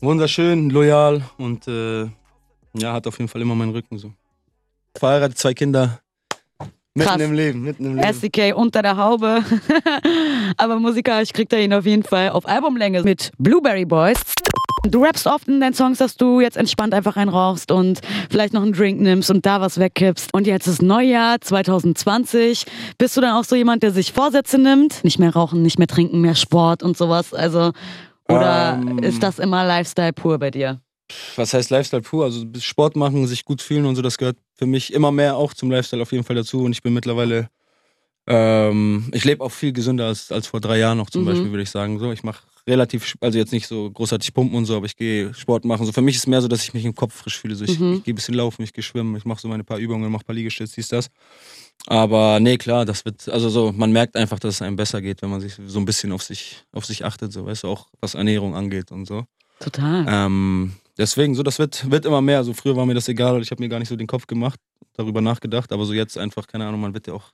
Wunderschön, 0.00 0.70
loyal 0.70 1.22
und 1.38 1.68
äh, 1.68 2.08
ja, 2.74 2.92
hat 2.92 3.06
auf 3.06 3.16
jeden 3.20 3.28
Fall 3.28 3.40
immer 3.40 3.54
meinen 3.54 3.70
Rücken 3.70 3.98
so. 3.98 4.10
Verheiratet, 4.98 5.38
zwei 5.38 5.54
Kinder. 5.54 6.00
Mitten 6.94 7.08
Krass. 7.08 7.20
im 7.22 7.32
Leben, 7.32 7.62
mitten 7.62 7.84
im 7.86 7.94
Leben. 7.96 8.06
SDK 8.08 8.52
unter 8.54 8.82
der 8.82 8.96
Haube. 8.96 9.44
Aber 10.56 10.80
musikalisch 10.80 11.32
kriegt 11.32 11.52
er 11.52 11.62
ihn 11.62 11.72
auf 11.72 11.86
jeden 11.86 12.02
Fall 12.02 12.30
auf 12.30 12.48
Albumlänge 12.48 13.02
mit 13.02 13.30
Blueberry 13.38 13.84
Boys. 13.84 14.20
Du 14.88 15.04
rappst 15.04 15.26
oft 15.26 15.46
in 15.46 15.60
deinen 15.60 15.74
Songs, 15.74 15.98
dass 15.98 16.16
du 16.16 16.40
jetzt 16.40 16.56
entspannt 16.56 16.94
einfach 16.94 17.16
reinrauchst 17.16 17.70
und 17.70 18.00
vielleicht 18.30 18.54
noch 18.54 18.62
einen 18.62 18.72
Drink 18.72 19.00
nimmst 19.00 19.30
und 19.30 19.46
da 19.46 19.60
was 19.60 19.78
wegkippst. 19.78 20.32
Und 20.34 20.46
jetzt 20.48 20.66
ist 20.66 20.82
Neujahr 20.82 21.40
2020. 21.40 22.64
Bist 22.98 23.16
du 23.16 23.20
dann 23.20 23.36
auch 23.36 23.44
so 23.44 23.54
jemand, 23.54 23.82
der 23.82 23.92
sich 23.92 24.12
Vorsätze 24.12 24.58
nimmt? 24.58 25.04
Nicht 25.04 25.18
mehr 25.18 25.32
rauchen, 25.34 25.62
nicht 25.62 25.78
mehr 25.78 25.86
trinken, 25.86 26.20
mehr 26.20 26.34
Sport 26.34 26.82
und 26.82 26.96
sowas. 26.96 27.34
Also, 27.34 27.72
Oder 28.28 28.78
Ähm. 28.80 28.98
ist 29.00 29.22
das 29.22 29.38
immer 29.38 29.64
Lifestyle 29.64 30.12
pur 30.12 30.38
bei 30.38 30.50
dir? 30.50 30.80
Was 31.36 31.52
heißt 31.54 31.70
Lifestyle 31.70 32.02
pur? 32.02 32.24
Also 32.24 32.44
Sport 32.60 32.96
machen, 32.96 33.26
sich 33.26 33.44
gut 33.44 33.62
fühlen 33.62 33.86
und 33.86 33.96
so, 33.96 34.02
das 34.02 34.18
gehört 34.18 34.38
für 34.56 34.66
mich 34.66 34.92
immer 34.92 35.12
mehr 35.12 35.36
auch 35.36 35.54
zum 35.54 35.70
Lifestyle 35.70 36.02
auf 36.02 36.12
jeden 36.12 36.24
Fall 36.24 36.36
dazu. 36.36 36.62
Und 36.62 36.72
ich 36.72 36.82
bin 36.82 36.92
mittlerweile, 36.94 37.48
ähm, 38.26 39.10
ich 39.12 39.24
lebe 39.24 39.42
auch 39.42 39.50
viel 39.52 39.72
gesünder 39.72 40.06
als, 40.06 40.30
als 40.30 40.46
vor 40.46 40.60
drei 40.60 40.78
Jahren 40.78 40.98
noch 40.98 41.10
zum 41.10 41.22
Mhm. 41.22 41.26
Beispiel, 41.28 41.50
würde 41.50 41.62
ich 41.62 41.70
sagen. 41.70 41.98
So, 41.98 42.12
ich 42.12 42.22
mache 42.22 42.42
relativ, 42.66 43.16
also 43.20 43.38
jetzt 43.38 43.52
nicht 43.52 43.66
so 43.66 43.90
großartig 43.90 44.32
pumpen 44.34 44.56
und 44.56 44.66
so, 44.66 44.76
aber 44.76 44.86
ich 44.86 44.96
gehe 44.96 45.32
Sport 45.34 45.64
machen. 45.64 45.86
So 45.86 45.92
für 45.92 46.02
mich 46.02 46.14
ist 46.16 46.22
es 46.22 46.26
mehr 46.26 46.42
so, 46.42 46.46
dass 46.48 46.62
ich 46.62 46.74
mich 46.74 46.84
im 46.84 46.94
Kopf 46.94 47.14
frisch 47.14 47.38
fühle. 47.40 47.54
So, 47.56 47.64
ich, 47.64 47.78
Mhm. 47.80 47.94
ich 47.94 48.04
gehe 48.04 48.12
ein 48.12 48.16
bisschen 48.16 48.34
laufen, 48.34 48.62
ich 48.62 48.72
gehe 48.72 48.84
schwimmen, 48.84 49.16
ich 49.16 49.24
mache 49.24 49.40
so 49.40 49.48
meine 49.48 49.64
paar 49.64 49.78
Übungen, 49.78 50.10
mache 50.12 50.22
ein 50.22 50.26
paar 50.26 50.34
Liegestütze, 50.34 50.74
dies, 50.76 50.88
das. 50.88 51.08
Aber 51.86 52.38
nee, 52.40 52.58
klar, 52.58 52.84
das 52.84 53.04
wird, 53.06 53.26
also 53.30 53.48
so, 53.48 53.72
man 53.72 53.90
merkt 53.90 54.14
einfach, 54.14 54.38
dass 54.38 54.56
es 54.56 54.62
einem 54.62 54.76
besser 54.76 55.00
geht, 55.00 55.22
wenn 55.22 55.30
man 55.30 55.40
sich 55.40 55.54
so 55.66 55.78
ein 55.78 55.86
bisschen 55.86 56.12
auf 56.12 56.22
sich, 56.22 56.62
auf 56.72 56.84
sich 56.84 57.04
achtet, 57.06 57.32
so, 57.32 57.46
weißt 57.46 57.64
du, 57.64 57.68
auch 57.68 57.88
was 58.00 58.14
Ernährung 58.14 58.54
angeht 58.54 58.92
und 58.92 59.06
so. 59.06 59.24
Total. 59.60 60.04
Ähm, 60.06 60.74
deswegen, 60.98 61.34
so, 61.34 61.42
das 61.42 61.58
wird, 61.58 61.90
wird 61.90 62.04
immer 62.04 62.20
mehr. 62.20 62.38
Also 62.38 62.52
früher 62.52 62.76
war 62.76 62.86
mir 62.86 62.94
das 62.94 63.08
egal 63.08 63.36
und 63.36 63.42
ich 63.42 63.50
habe 63.50 63.62
mir 63.62 63.68
gar 63.68 63.78
nicht 63.78 63.88
so 63.88 63.96
den 63.96 64.06
Kopf 64.06 64.26
gemacht, 64.26 64.60
darüber 64.94 65.20
nachgedacht, 65.20 65.72
aber 65.72 65.84
so 65.84 65.92
jetzt 65.92 66.18
einfach, 66.18 66.46
keine 66.46 66.66
Ahnung, 66.66 66.80
man 66.80 66.94
wird 66.94 67.06
ja 67.06 67.14
auch, 67.14 67.32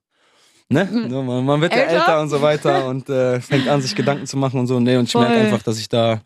ne? 0.68 0.88
So, 1.10 1.22
man, 1.22 1.44
man 1.44 1.60
wird 1.60 1.72
ja 1.72 1.80
Älter. 1.80 1.94
älter 1.94 2.20
und 2.20 2.28
so 2.28 2.42
weiter 2.42 2.86
und 2.88 3.08
äh, 3.08 3.40
fängt 3.40 3.68
an, 3.68 3.82
sich 3.82 3.94
Gedanken 3.94 4.26
zu 4.26 4.36
machen 4.36 4.60
und 4.60 4.66
so. 4.66 4.80
Nee, 4.80 4.96
und 4.96 5.08
ich 5.08 5.14
merke 5.14 5.34
einfach, 5.34 5.62
dass 5.62 5.78
ich 5.78 5.88
da, 5.88 6.22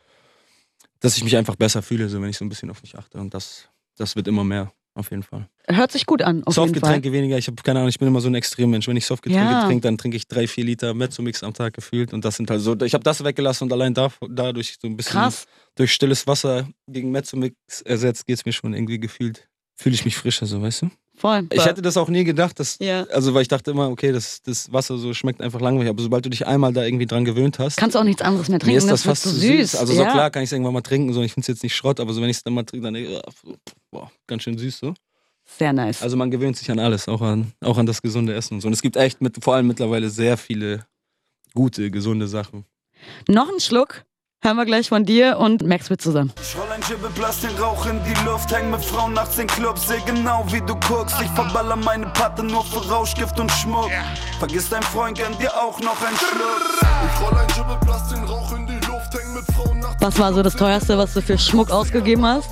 dass 1.00 1.16
ich 1.16 1.24
mich 1.24 1.36
einfach 1.36 1.56
besser 1.56 1.82
fühle, 1.82 2.08
so 2.08 2.20
wenn 2.20 2.30
ich 2.30 2.38
so 2.38 2.44
ein 2.44 2.48
bisschen 2.48 2.70
auf 2.70 2.82
mich 2.82 2.96
achte. 2.96 3.18
Und 3.18 3.34
das, 3.34 3.68
das 3.96 4.16
wird 4.16 4.28
immer 4.28 4.44
mehr, 4.44 4.72
auf 4.94 5.10
jeden 5.10 5.22
Fall. 5.22 5.48
Hört 5.68 5.92
sich 5.92 6.04
gut 6.06 6.22
an. 6.22 6.42
Softgetränke 6.48 7.12
weniger, 7.12 7.38
ich 7.38 7.46
habe 7.46 7.56
keine 7.62 7.78
Ahnung, 7.78 7.88
ich 7.88 7.98
bin 7.98 8.08
immer 8.08 8.20
so 8.20 8.28
ein 8.28 8.34
Extremmensch. 8.34 8.88
Wenn 8.88 8.96
ich 8.96 9.06
Softgetränke 9.06 9.52
Ja. 9.54 9.66
trinke, 9.66 9.82
dann 9.82 9.96
trinke 9.98 10.16
ich 10.16 10.26
drei, 10.26 10.46
vier 10.48 10.64
Liter 10.64 10.94
Mezzomix 10.94 11.42
am 11.42 11.54
Tag 11.54 11.74
gefühlt. 11.74 12.12
Und 12.12 12.24
das 12.24 12.36
sind 12.36 12.50
halt 12.50 12.60
so, 12.60 12.78
ich 12.80 12.94
habe 12.94 13.04
das 13.04 13.22
weggelassen 13.24 13.64
und 13.64 13.72
allein 13.72 13.94
da, 13.94 14.10
dadurch 14.28 14.76
so 14.80 14.88
ein 14.88 14.96
bisschen 14.96 15.20
Krass. 15.20 15.46
durch 15.76 15.92
stilles 15.92 16.26
Wasser 16.26 16.68
gegen 16.88 17.10
Mezzomix 17.12 17.54
ersetzt, 17.84 18.26
geht 18.26 18.38
es 18.38 18.44
mir 18.44 18.52
schon 18.52 18.74
irgendwie 18.74 18.98
gefühlt, 18.98 19.48
fühle 19.76 19.94
ich 19.94 20.04
mich 20.04 20.16
frischer, 20.16 20.46
so 20.46 20.60
weißt 20.60 20.82
du? 20.82 20.90
Voll. 21.20 21.46
Ich 21.52 21.66
hätte 21.66 21.82
das 21.82 21.98
auch 21.98 22.08
nie 22.08 22.24
gedacht, 22.24 22.58
dass, 22.58 22.78
ja. 22.78 23.02
also 23.12 23.34
weil 23.34 23.42
ich 23.42 23.48
dachte 23.48 23.72
immer, 23.72 23.90
okay, 23.90 24.10
das, 24.10 24.40
das 24.40 24.72
Wasser 24.72 24.96
so 24.96 25.12
schmeckt 25.12 25.42
einfach 25.42 25.60
langweilig, 25.60 25.90
aber 25.90 26.02
sobald 26.02 26.24
du 26.24 26.30
dich 26.30 26.46
einmal 26.46 26.72
da 26.72 26.82
irgendwie 26.82 27.04
dran 27.04 27.26
gewöhnt 27.26 27.58
hast, 27.58 27.76
Kannst 27.76 27.94
auch 27.94 28.04
nichts 28.04 28.22
anderes 28.22 28.48
mehr 28.48 28.58
trinken. 28.58 28.72
mir 28.72 28.78
ist 28.78 28.90
das, 28.90 29.04
wird 29.04 29.18
fast 29.18 29.24
so 29.24 29.30
zu 29.30 29.36
süß. 29.36 29.76
Also 29.76 29.92
so 29.92 30.02
ja. 30.02 30.10
klar 30.10 30.30
kann 30.30 30.42
ich 30.42 30.48
es 30.48 30.52
irgendwann 30.52 30.72
mal 30.72 30.80
trinken, 30.80 31.12
so 31.12 31.20
ich 31.20 31.34
finde 31.34 31.42
es 31.42 31.48
jetzt 31.48 31.62
nicht 31.62 31.76
Schrott, 31.76 32.00
aber 32.00 32.14
so 32.14 32.22
wenn 32.22 32.30
ich 32.30 32.38
es 32.38 32.42
dann 32.42 32.54
mal 32.54 32.64
trinke, 32.64 32.84
dann 32.84 32.94
äh, 32.94 33.20
boah, 33.90 34.10
ganz 34.26 34.44
schön 34.44 34.56
süß 34.56 34.78
so. 34.78 34.94
Sehr 35.58 35.74
nice. 35.74 36.02
Also 36.02 36.16
man 36.16 36.30
gewöhnt 36.30 36.56
sich 36.56 36.70
an 36.70 36.78
alles, 36.78 37.06
auch 37.06 37.20
an, 37.20 37.52
auch 37.60 37.76
an 37.76 37.84
das 37.84 38.00
gesunde 38.00 38.32
Essen 38.32 38.54
und 38.54 38.60
so. 38.62 38.68
Und 38.68 38.72
es 38.72 38.80
gibt 38.80 38.96
echt 38.96 39.20
mit, 39.20 39.44
vor 39.44 39.56
allem 39.56 39.66
mittlerweile 39.66 40.08
sehr 40.08 40.38
viele 40.38 40.86
gute, 41.54 41.90
gesunde 41.90 42.28
Sachen. 42.28 42.64
Noch 43.28 43.52
ein 43.52 43.60
Schluck. 43.60 44.04
Hören 44.42 44.56
wir 44.56 44.64
gleich 44.64 44.88
von 44.88 45.04
dir 45.04 45.36
und 45.38 45.66
Max 45.66 45.90
mit 45.90 46.00
zusammen. 46.00 46.32
Blass 47.14 47.40
den 47.42 47.54
Rauch 47.58 47.84
in 47.84 48.00
die 48.04 48.24
Luft, 48.24 48.50
häng 48.50 48.70
mit 48.70 48.82
Frauen 48.82 49.12
nachts 49.12 49.36
in 49.38 49.46
Clubs, 49.46 49.86
seh 49.86 50.00
genau 50.06 50.46
wie 50.50 50.60
du 50.62 50.74
guckst. 50.88 51.16
Ich 51.20 51.28
verballer 51.32 51.76
meine 51.76 52.06
Patte 52.06 52.42
nur 52.42 52.64
für 52.64 52.88
Rauschgift 52.88 53.38
und 53.38 53.52
Schmuck. 53.52 53.90
Vergiss 54.38 54.70
dein 54.70 54.82
Freund, 54.82 55.18
gönn 55.18 55.36
dir 55.38 55.52
auch 55.54 55.78
noch 55.80 56.00
ein 56.00 56.16
Schluck. 56.16 57.80
Blass 57.82 58.08
den 58.08 58.24
Rauch 58.24 58.52
in 58.56 58.66
die 58.66 58.72
Luft, 58.86 59.12
häng 59.12 59.34
mit 59.34 59.44
Frauen 59.54 59.78
nachts. 59.80 60.00
Was 60.02 60.18
war 60.18 60.32
so 60.32 60.42
das 60.42 60.56
teuerste, 60.56 60.96
was 60.96 61.12
du 61.12 61.20
für 61.20 61.36
Schmuck 61.36 61.70
ausgegeben 61.70 62.24
hast? 62.24 62.50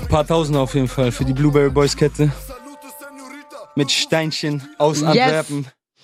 Ein 0.00 0.08
paar 0.08 0.26
Tausend 0.26 0.56
auf 0.56 0.74
jeden 0.74 0.88
Fall 0.88 1.12
für 1.12 1.26
die 1.26 1.34
Blueberry 1.34 1.68
Boys 1.68 1.94
Kette 1.94 2.32
Salute, 2.46 2.78
Senorita. 2.98 3.68
mit 3.74 3.90
Steinchen 3.92 4.66
aus 4.78 5.02
Yes. 5.12 5.46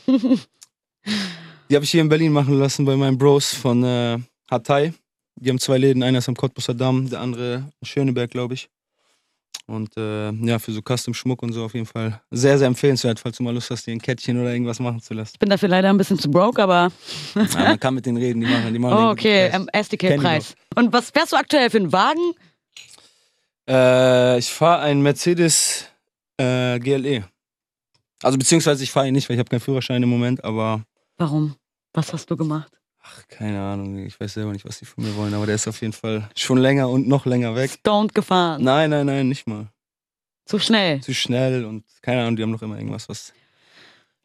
Die 1.71 1.77
habe 1.77 1.85
ich 1.85 1.93
hier 1.93 2.01
in 2.01 2.09
Berlin 2.09 2.33
machen 2.33 2.59
lassen 2.59 2.85
bei 2.85 2.97
meinen 2.97 3.17
Bros 3.17 3.55
von 3.55 3.85
äh, 3.85 4.19
Hatay. 4.51 4.93
Die 5.37 5.49
haben 5.49 5.61
zwei 5.61 5.79
Läden, 5.79 6.03
einer 6.03 6.19
ist 6.19 6.29
am 6.29 6.35
Cottbusser 6.35 6.75
Damm, 6.75 7.09
der 7.09 7.21
andere 7.21 7.71
in 7.81 7.87
Schöneberg, 7.87 8.29
glaube 8.29 8.55
ich. 8.55 8.69
Und 9.67 9.97
äh, 9.97 10.33
ja, 10.33 10.59
für 10.59 10.73
so 10.73 10.81
Custom-Schmuck 10.83 11.45
und 11.45 11.53
so 11.53 11.65
auf 11.65 11.75
jeden 11.75 11.87
Fall 11.87 12.21
sehr, 12.33 12.59
sehr 12.59 12.67
empfehlenswert, 12.67 13.21
falls 13.21 13.37
du 13.37 13.45
mal 13.45 13.55
Lust 13.55 13.71
hast, 13.71 13.87
dir 13.87 13.93
ein 13.93 14.01
Kettchen 14.01 14.41
oder 14.41 14.53
irgendwas 14.53 14.81
machen 14.81 15.01
zu 15.01 15.15
lassen. 15.15 15.31
Ich 15.35 15.39
bin 15.39 15.49
dafür 15.49 15.69
leider 15.69 15.91
ein 15.91 15.97
bisschen 15.97 16.19
zu 16.19 16.29
broke, 16.29 16.61
aber 16.61 16.91
Ja, 17.37 17.47
man 17.55 17.79
kann 17.79 17.95
mit 17.95 18.05
denen 18.05 18.19
reden, 18.19 18.41
die 18.41 18.49
machen, 18.49 18.73
die 18.73 18.79
machen 18.81 18.99
oh, 19.07 19.11
okay, 19.11 19.51
guten 19.51 19.69
ähm. 19.73 19.81
SDK-Preis. 19.81 20.57
Und 20.75 20.93
was 20.93 21.11
fährst 21.11 21.31
du 21.31 21.37
aktuell 21.37 21.71
für 21.71 21.79
einen 21.79 21.93
Wagen? 21.93 22.35
Äh, 23.69 24.41
ich 24.41 24.51
fahre 24.51 24.83
einen 24.83 25.03
Mercedes 25.03 25.87
äh, 26.37 26.81
GLE. 26.81 27.29
Also 28.25 28.39
beziehungsweise 28.39 28.83
ich 28.83 28.91
fahre 28.91 29.07
ihn 29.07 29.15
nicht, 29.15 29.29
weil 29.29 29.37
ich 29.37 29.39
habe 29.39 29.51
keinen 29.51 29.61
Führerschein 29.61 30.03
im 30.03 30.09
Moment, 30.09 30.43
aber 30.43 30.83
Warum? 31.21 31.55
Was 31.93 32.13
hast 32.13 32.31
du 32.31 32.37
gemacht? 32.37 32.73
ach, 33.03 33.23
keine 33.29 33.61
Ahnung, 33.61 33.99
ich 33.99 34.19
weiß 34.21 34.35
selber 34.35 34.53
nicht, 34.53 34.65
was 34.65 34.79
die 34.79 34.85
von 34.85 35.05
mir 35.05 35.15
wollen, 35.17 35.35
aber 35.35 35.47
der 35.47 35.55
ist 35.55 35.67
auf 35.69 35.81
jeden 35.81 35.93
Fall 35.93 36.29
schon 36.37 36.59
länger 36.59 36.89
und 36.89 37.09
noch 37.09 37.27
länger 37.27 37.55
weg. 37.55 37.71
Stoned 37.71 38.15
gefahren. 38.15 38.63
Nein, 38.63 38.91
nein, 38.91 39.07
nein, 39.07 39.29
nicht 39.29 39.47
mal. 39.47 39.69
Zu 40.45 40.59
schnell. 40.59 41.01
Zu 41.01 41.15
schnell 41.15 41.65
und 41.65 41.85
keine 42.03 42.23
Ahnung, 42.23 42.37
die 42.37 42.43
haben 42.43 42.51
noch 42.51 42.63
immer 42.63 42.77
irgendwas, 42.77 43.09
was. 43.09 43.33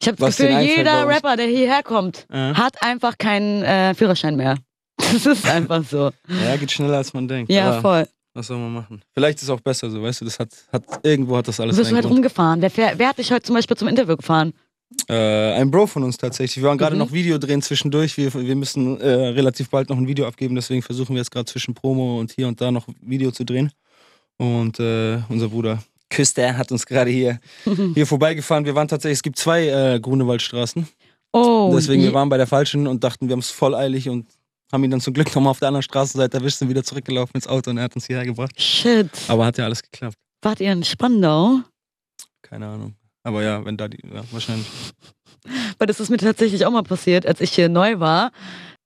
Ich 0.00 0.08
habe 0.08 0.16
das 0.18 0.36
Gefühl, 0.36 0.60
jeder. 0.60 1.06
Rapper, 1.08 1.36
der 1.36 1.46
hierher 1.46 1.82
kommt, 1.82 2.26
Äh, 2.30 2.54
hat 2.54 2.82
einfach 2.82 3.16
keinen 3.16 3.62
äh, 3.62 3.94
Führerschein 3.94 4.36
mehr. 4.36 4.56
Das 4.98 5.24
ist 5.26 5.46
einfach 5.46 5.84
so. 5.84 6.10
ja, 6.28 6.56
geht 6.56 6.72
schneller 6.72 6.96
als 6.96 7.12
man 7.12 7.28
denkt. 7.28 7.50
Ja, 7.50 7.80
voll. 7.80 8.08
Was 8.34 8.48
soll 8.48 8.58
man 8.58 8.72
machen? 8.72 9.02
Vielleicht 9.14 9.38
ist 9.38 9.44
es 9.44 9.50
auch 9.50 9.60
besser 9.60 9.88
so, 9.88 10.02
weißt 10.02 10.20
du, 10.20 10.24
das 10.26 10.38
hat, 10.38 10.50
hat 10.72 10.82
irgendwo 11.02 11.36
hat 11.36 11.48
das 11.48 11.58
alles 11.60 11.76
du 11.76 11.84
seinen 11.84 11.94
halt 11.96 12.06
rumgefahren? 12.06 12.60
Wer, 12.60 12.98
wer 12.98 13.08
hat 13.08 13.18
dich 13.18 13.30
heute 13.30 13.42
zum 13.42 13.54
Beispiel 13.54 13.76
zum 13.76 13.88
Interview 13.88 14.16
gefahren? 14.16 14.52
Äh, 15.08 15.52
ein 15.54 15.70
Bro 15.70 15.88
von 15.88 16.02
uns 16.04 16.16
tatsächlich. 16.16 16.62
Wir 16.62 16.68
waren 16.68 16.78
gerade 16.78 16.94
Mhm. 16.94 17.00
noch 17.00 17.12
Video 17.12 17.38
drehen 17.38 17.60
zwischendurch. 17.62 18.16
Wir, 18.16 18.32
wir 18.32 18.56
müssen 18.56 19.00
äh, 19.00 19.08
relativ 19.08 19.68
bald 19.70 19.88
noch 19.90 19.96
ein 19.96 20.06
Video 20.06 20.26
abgeben, 20.26 20.54
deswegen 20.54 20.82
versuchen 20.82 21.14
wir 21.14 21.20
jetzt 21.20 21.30
gerade 21.30 21.46
zwischen 21.46 21.74
Promo 21.74 22.18
und 22.20 22.32
hier 22.32 22.46
und 22.48 22.60
da 22.60 22.70
noch 22.70 22.86
Video 23.00 23.30
zu 23.30 23.44
drehen. 23.44 23.72
Und 24.38 24.78
äh, 24.80 25.18
unser 25.28 25.48
Bruder 25.48 25.82
Küster 26.10 26.56
hat 26.56 26.70
uns 26.70 26.86
gerade 26.86 27.10
hier, 27.10 27.40
hier 27.94 28.06
vorbeigefahren. 28.06 28.64
Wir 28.64 28.74
waren 28.74 28.86
tatsächlich, 28.88 29.18
es 29.18 29.22
gibt 29.22 29.38
zwei 29.38 29.66
äh, 29.68 30.00
Grunewaldstraßen. 30.00 30.86
Oh, 31.32 31.72
Deswegen, 31.74 32.02
wir 32.02 32.14
waren 32.14 32.28
bei 32.28 32.36
der 32.36 32.46
falschen 32.46 32.86
und 32.86 33.02
dachten, 33.04 33.28
wir 33.28 33.32
haben 33.32 33.40
es 33.40 33.50
voll 33.50 33.74
eilig 33.74 34.08
und 34.08 34.26
haben 34.72 34.84
ihn 34.84 34.90
dann 34.90 35.00
zum 35.00 35.12
Glück 35.14 35.34
nochmal 35.34 35.50
auf 35.50 35.58
der 35.58 35.68
anderen 35.68 35.82
Straßenseite 35.82 36.38
erwischt, 36.38 36.58
sind 36.58 36.68
wieder 36.70 36.82
zurückgelaufen 36.84 37.32
ins 37.34 37.46
Auto 37.46 37.70
und 37.70 37.76
er 37.78 37.84
hat 37.84 37.94
uns 37.94 38.06
hierher 38.06 38.24
gebracht. 38.24 38.58
Shit. 38.60 39.10
Aber 39.28 39.44
hat 39.46 39.58
ja 39.58 39.64
alles 39.64 39.82
geklappt. 39.82 40.16
Wart 40.42 40.60
ihr 40.60 40.72
in 40.72 40.82
Spandau? 40.84 41.60
Keine 42.42 42.66
Ahnung. 42.68 42.94
Aber 43.26 43.42
ja, 43.42 43.64
wenn 43.64 43.76
da 43.76 43.88
die, 43.88 43.98
ja, 44.06 44.22
wahrscheinlich. 44.30 44.68
Weil 45.78 45.88
das 45.88 45.98
ist 45.98 46.10
mir 46.10 46.16
tatsächlich 46.16 46.64
auch 46.64 46.70
mal 46.70 46.84
passiert, 46.84 47.26
als 47.26 47.40
ich 47.40 47.52
hier 47.52 47.68
neu 47.68 47.98
war, 47.98 48.30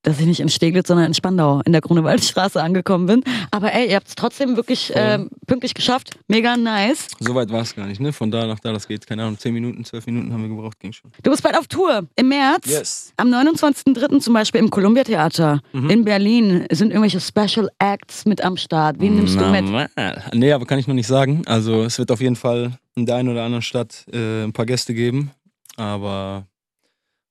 dass 0.03 0.19
ich 0.19 0.27
nicht 0.27 0.41
in 0.41 0.49
Steglitz, 0.49 0.89
sondern 0.89 1.07
in 1.07 1.15
Spandau 1.15 1.61
in 1.65 1.73
der 1.73 1.81
Grunewaldstraße 1.81 2.63
angekommen 2.63 3.07
bin. 3.07 3.25
Aber 3.51 3.73
ey, 3.75 3.91
ihr 3.91 3.97
habt 3.97 4.09
es 4.09 4.15
trotzdem 4.15 4.57
wirklich 4.57 4.93
ähm, 4.95 5.29
pünktlich 5.47 5.75
geschafft. 5.75 6.19
Mega 6.29 6.57
nice. 6.57 7.09
So 7.19 7.35
weit 7.35 7.51
war 7.51 7.61
es 7.63 7.75
gar 7.77 7.87
nicht, 7.87 8.01
ne? 8.01 8.13
Von 8.13 8.31
da 8.31 8.47
nach 8.47 8.61
da, 8.61 8.73
das 8.73 8.89
geht, 8.89 9.07
keine 9.07 9.25
Ahnung, 9.25 9.39
10 9.39 9.53
Minuten, 9.53 9.85
12 9.85 10.07
Minuten 10.07 10.33
haben 10.33 10.43
wir 10.43 10.49
gebraucht, 10.49 10.79
ging 10.81 10.93
schon. 10.93 11.11
Du 11.23 11.31
bist 11.31 11.43
bald 11.43 11.57
auf 11.59 11.67
Tour. 11.67 12.07
Im 12.17 12.29
März. 12.29 12.67
Yes. 12.67 13.13
Am 13.17 13.29
29.03. 13.29 14.21
zum 14.21 14.35
Beispiel 14.35 14.61
im 14.61 14.71
Columbia 14.71 15.05
Theater 15.05 15.61
Mhm. 15.73 15.91
in 15.91 16.05
Berlin 16.05 16.67
sind 16.73 16.91
irgendwelche 16.91 17.21
Special 17.21 17.69
Acts 17.79 18.25
mit 18.25 18.43
am 18.43 18.57
Start. 18.57 18.97
Wen 19.01 19.17
nimmst 19.17 19.39
du 19.39 19.45
mit? 19.47 19.65
Normal. 19.65 19.89
Nee, 20.33 20.53
aber 20.53 20.65
kann 20.67 20.79
ich 20.79 20.87
noch 20.87 20.95
nicht 20.95 21.07
sagen. 21.07 21.43
Also 21.47 21.83
es 21.85 21.99
wird 21.99 22.11
auf 22.11 22.21
jeden 22.21 22.37
Fall 22.37 22.79
in 22.97 23.07
der 23.07 23.17
einen 23.17 23.29
oder 23.29 23.45
anderen 23.45 23.63
Stadt 23.63 24.07
äh, 24.13 24.45
ein 24.45 24.53
paar 24.53 24.67
Gäste 24.67 24.95
geben. 24.95 25.31
Aber 25.77 26.47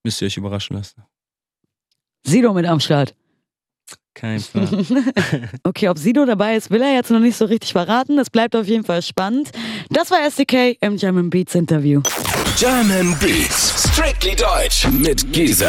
müsst 0.03 0.21
ihr 0.21 0.27
euch 0.27 0.37
überraschen 0.37 0.75
lassen. 0.77 1.03
Sido 2.29 2.53
mit 2.53 2.65
am 2.65 2.79
Start. 2.79 3.15
Kein 4.13 4.39
Fall. 4.39 4.67
Okay, 5.63 5.87
ob 5.87 5.97
Sido 5.97 6.25
dabei 6.25 6.55
ist, 6.55 6.71
will 6.71 6.81
er 6.81 6.93
jetzt 6.93 7.09
noch 7.09 7.19
nicht 7.19 7.37
so 7.37 7.45
richtig 7.45 7.71
verraten. 7.71 8.17
Das 8.17 8.29
bleibt 8.29 8.55
auf 8.55 8.67
jeden 8.67 8.83
Fall 8.83 9.01
spannend. 9.01 9.51
Das 9.89 10.11
war 10.11 10.19
SDK 10.25 10.77
im 10.81 10.97
German 10.97 11.29
Beats 11.29 11.55
Interview. 11.55 12.01
German 12.57 13.15
Beats. 13.19 13.89
Strictly 13.91 14.35
Deutsch 14.35 14.87
mit 14.91 15.31
Giesen. 15.31 15.67